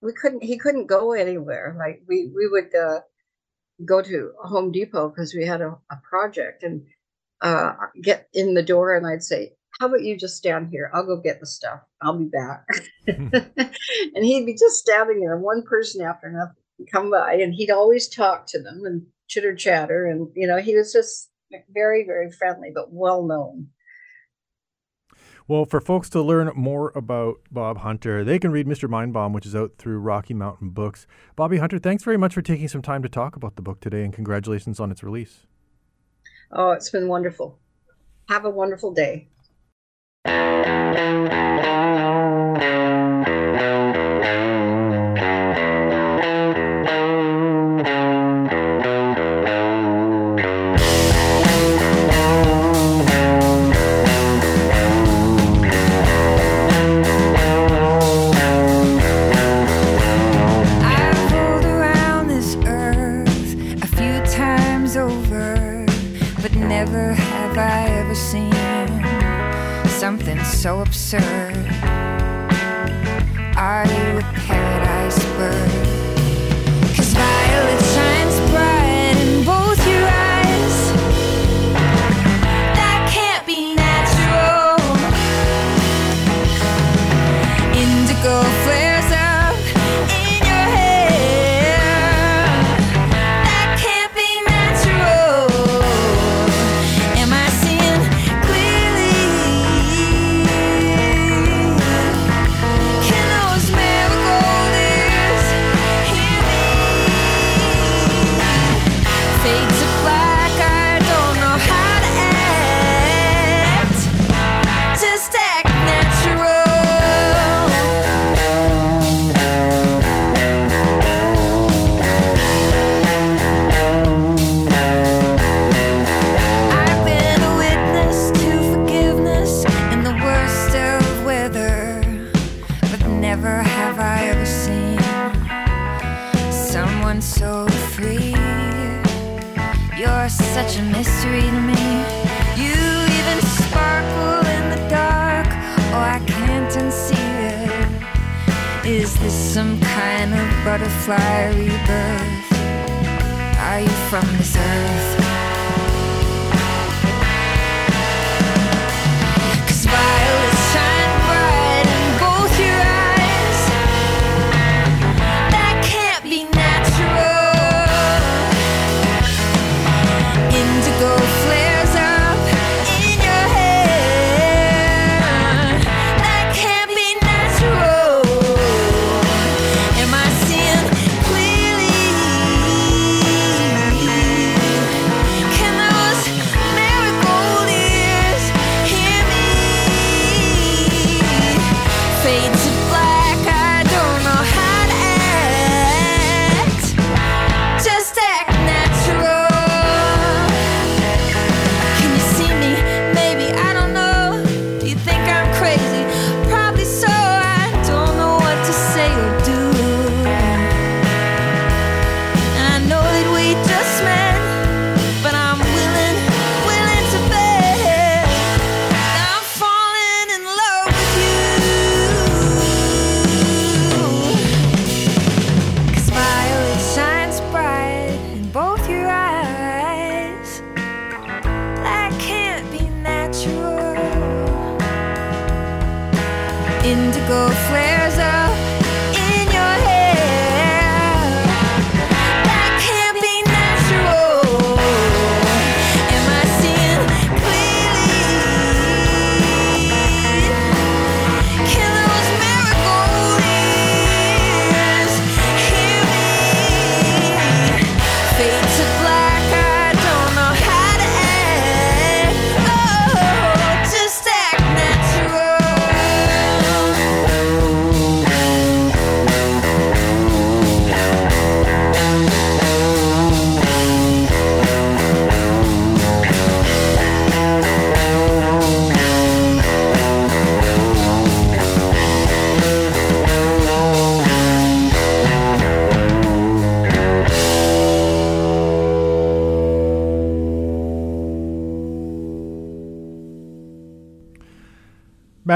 [0.02, 1.76] we couldn't he couldn't go anywhere.
[1.78, 3.00] Like we we would uh,
[3.84, 6.86] go to home depot because we had a, a project and
[7.40, 10.90] uh, get in the door and i'd say how about you just stand here?
[10.94, 11.80] I'll go get the stuff.
[12.00, 12.64] I'll be back.
[14.14, 16.54] And he'd be just standing there one person after another
[16.90, 20.74] come by and he'd always talk to them and chitter chatter and you know he
[20.74, 21.30] was just
[21.72, 23.68] very very friendly but well known
[25.46, 28.88] Well, for folks to learn more about Bob Hunter, they can read Mr.
[28.88, 31.06] Mindbomb, which is out through Rocky Mountain Books.
[31.36, 34.04] Bobbi Hunter, thanks very much for taking some time to talk about the book today,
[34.04, 35.46] and congratulations on its release.
[36.52, 37.58] oh it's been wonderful
[38.28, 39.28] have a wonderful day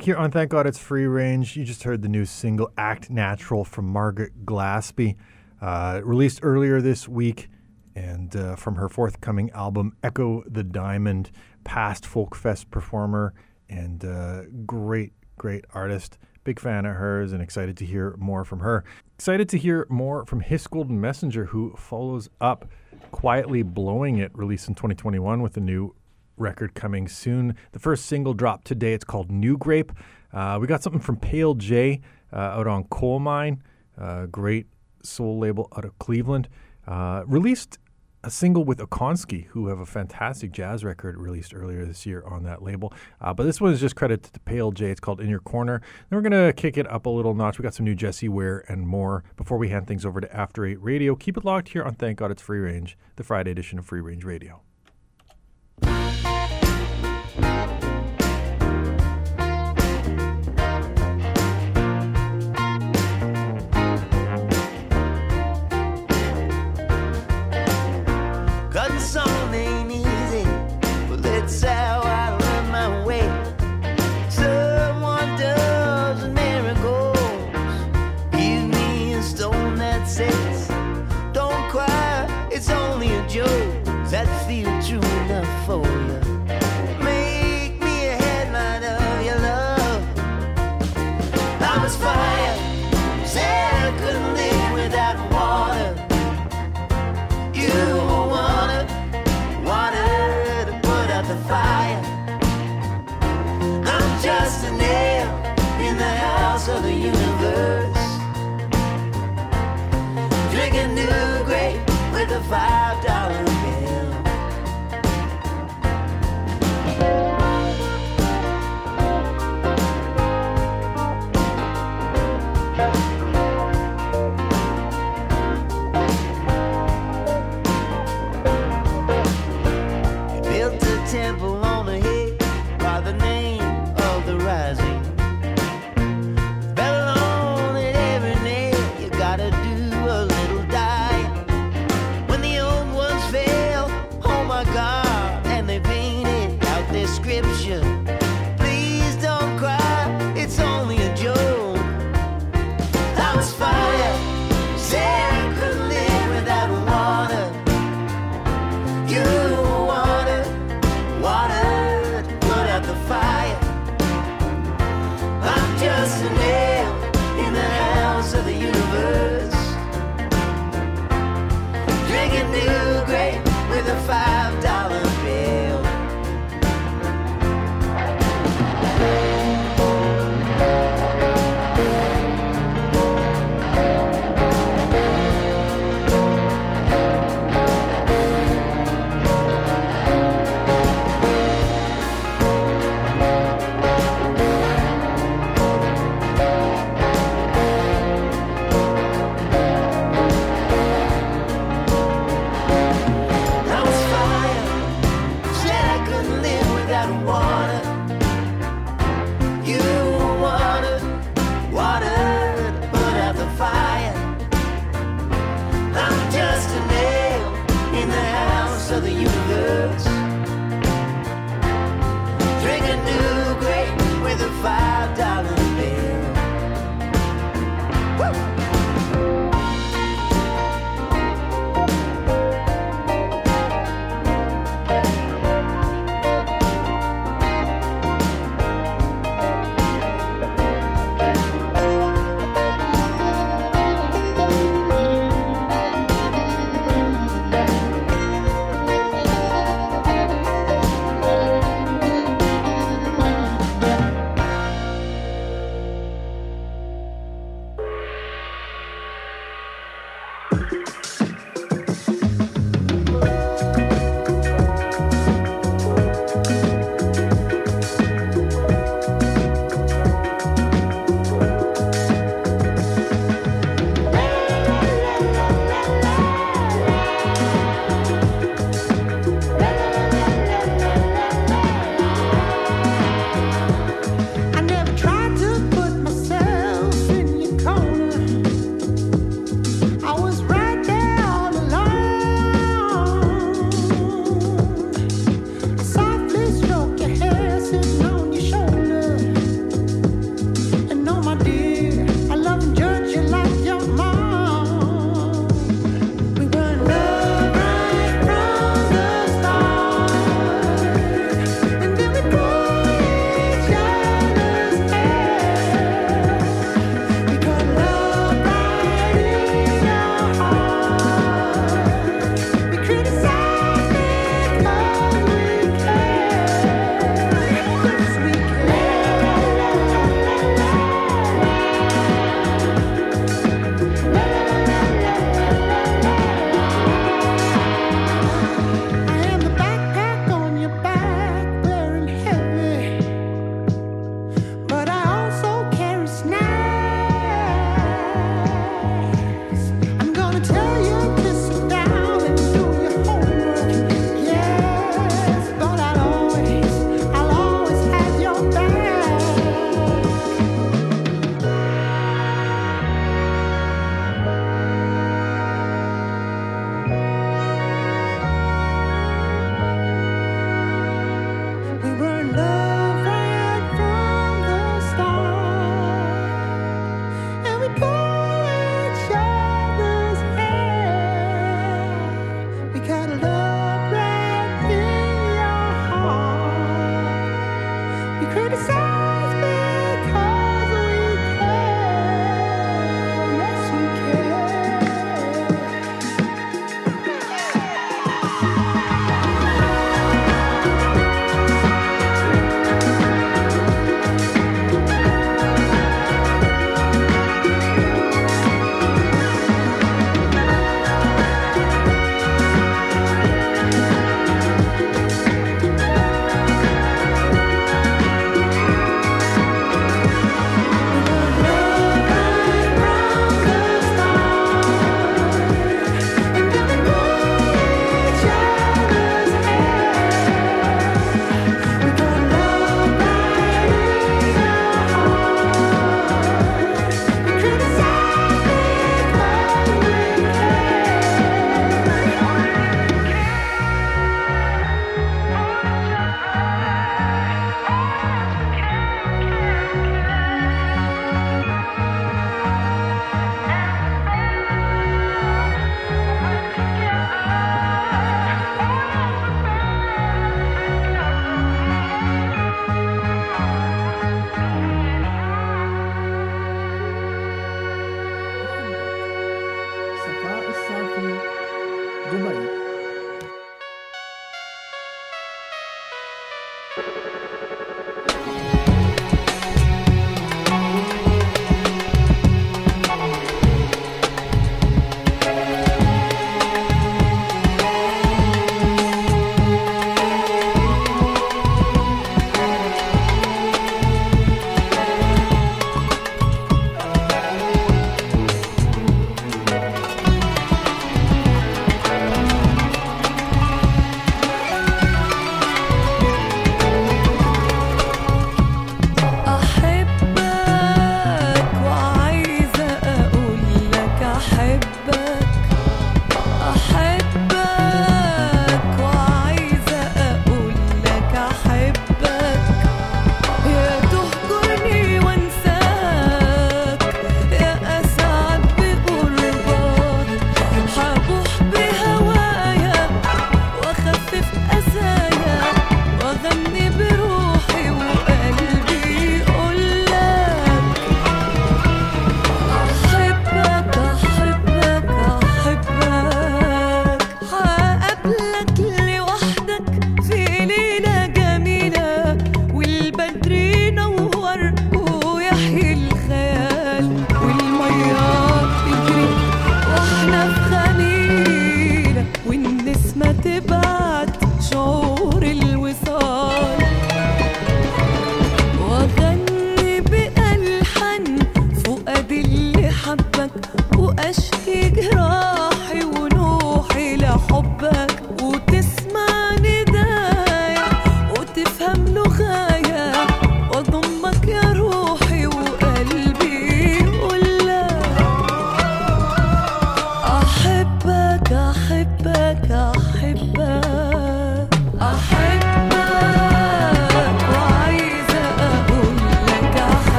[0.00, 3.10] Back here on Thank God It's Free Range, you just heard the new single Act
[3.10, 5.16] Natural from Margaret Glaspy,
[5.60, 7.50] uh, released earlier this week,
[7.94, 11.30] and uh, from her forthcoming album Echo the Diamond,
[11.64, 13.34] past Folk Fest performer
[13.68, 16.16] and uh, great, great artist.
[16.44, 18.84] Big fan of hers and excited to hear more from her.
[19.16, 22.70] Excited to hear more from His Golden Messenger, who follows up
[23.12, 25.94] Quietly Blowing It, released in 2021 with a new
[26.40, 27.54] record coming soon.
[27.72, 28.94] The first single dropped today.
[28.94, 29.92] It's called New Grape.
[30.32, 32.00] Uh, we got something from Pale Jay
[32.32, 33.60] uh, out on Colemine,
[33.98, 34.66] uh, great
[35.02, 36.48] soul label out of Cleveland.
[36.86, 37.78] Uh, released
[38.22, 42.42] a single with Okonski, who have a fantastic jazz record released earlier this year on
[42.42, 42.92] that label.
[43.20, 44.90] Uh, but this one is just credit to Pale Jay.
[44.90, 45.80] It's called In Your Corner.
[46.08, 47.58] Then we're going to kick it up a little notch.
[47.58, 50.66] We got some new Jessie Ware and more before we hand things over to After
[50.66, 51.14] Eight Radio.
[51.16, 54.00] Keep it locked here on Thank God It's Free Range, the Friday edition of Free
[54.00, 54.60] Range Radio.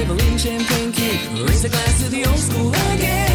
[0.00, 1.44] Maybelline champagne king.
[1.44, 3.29] Raise a glass to the old school again.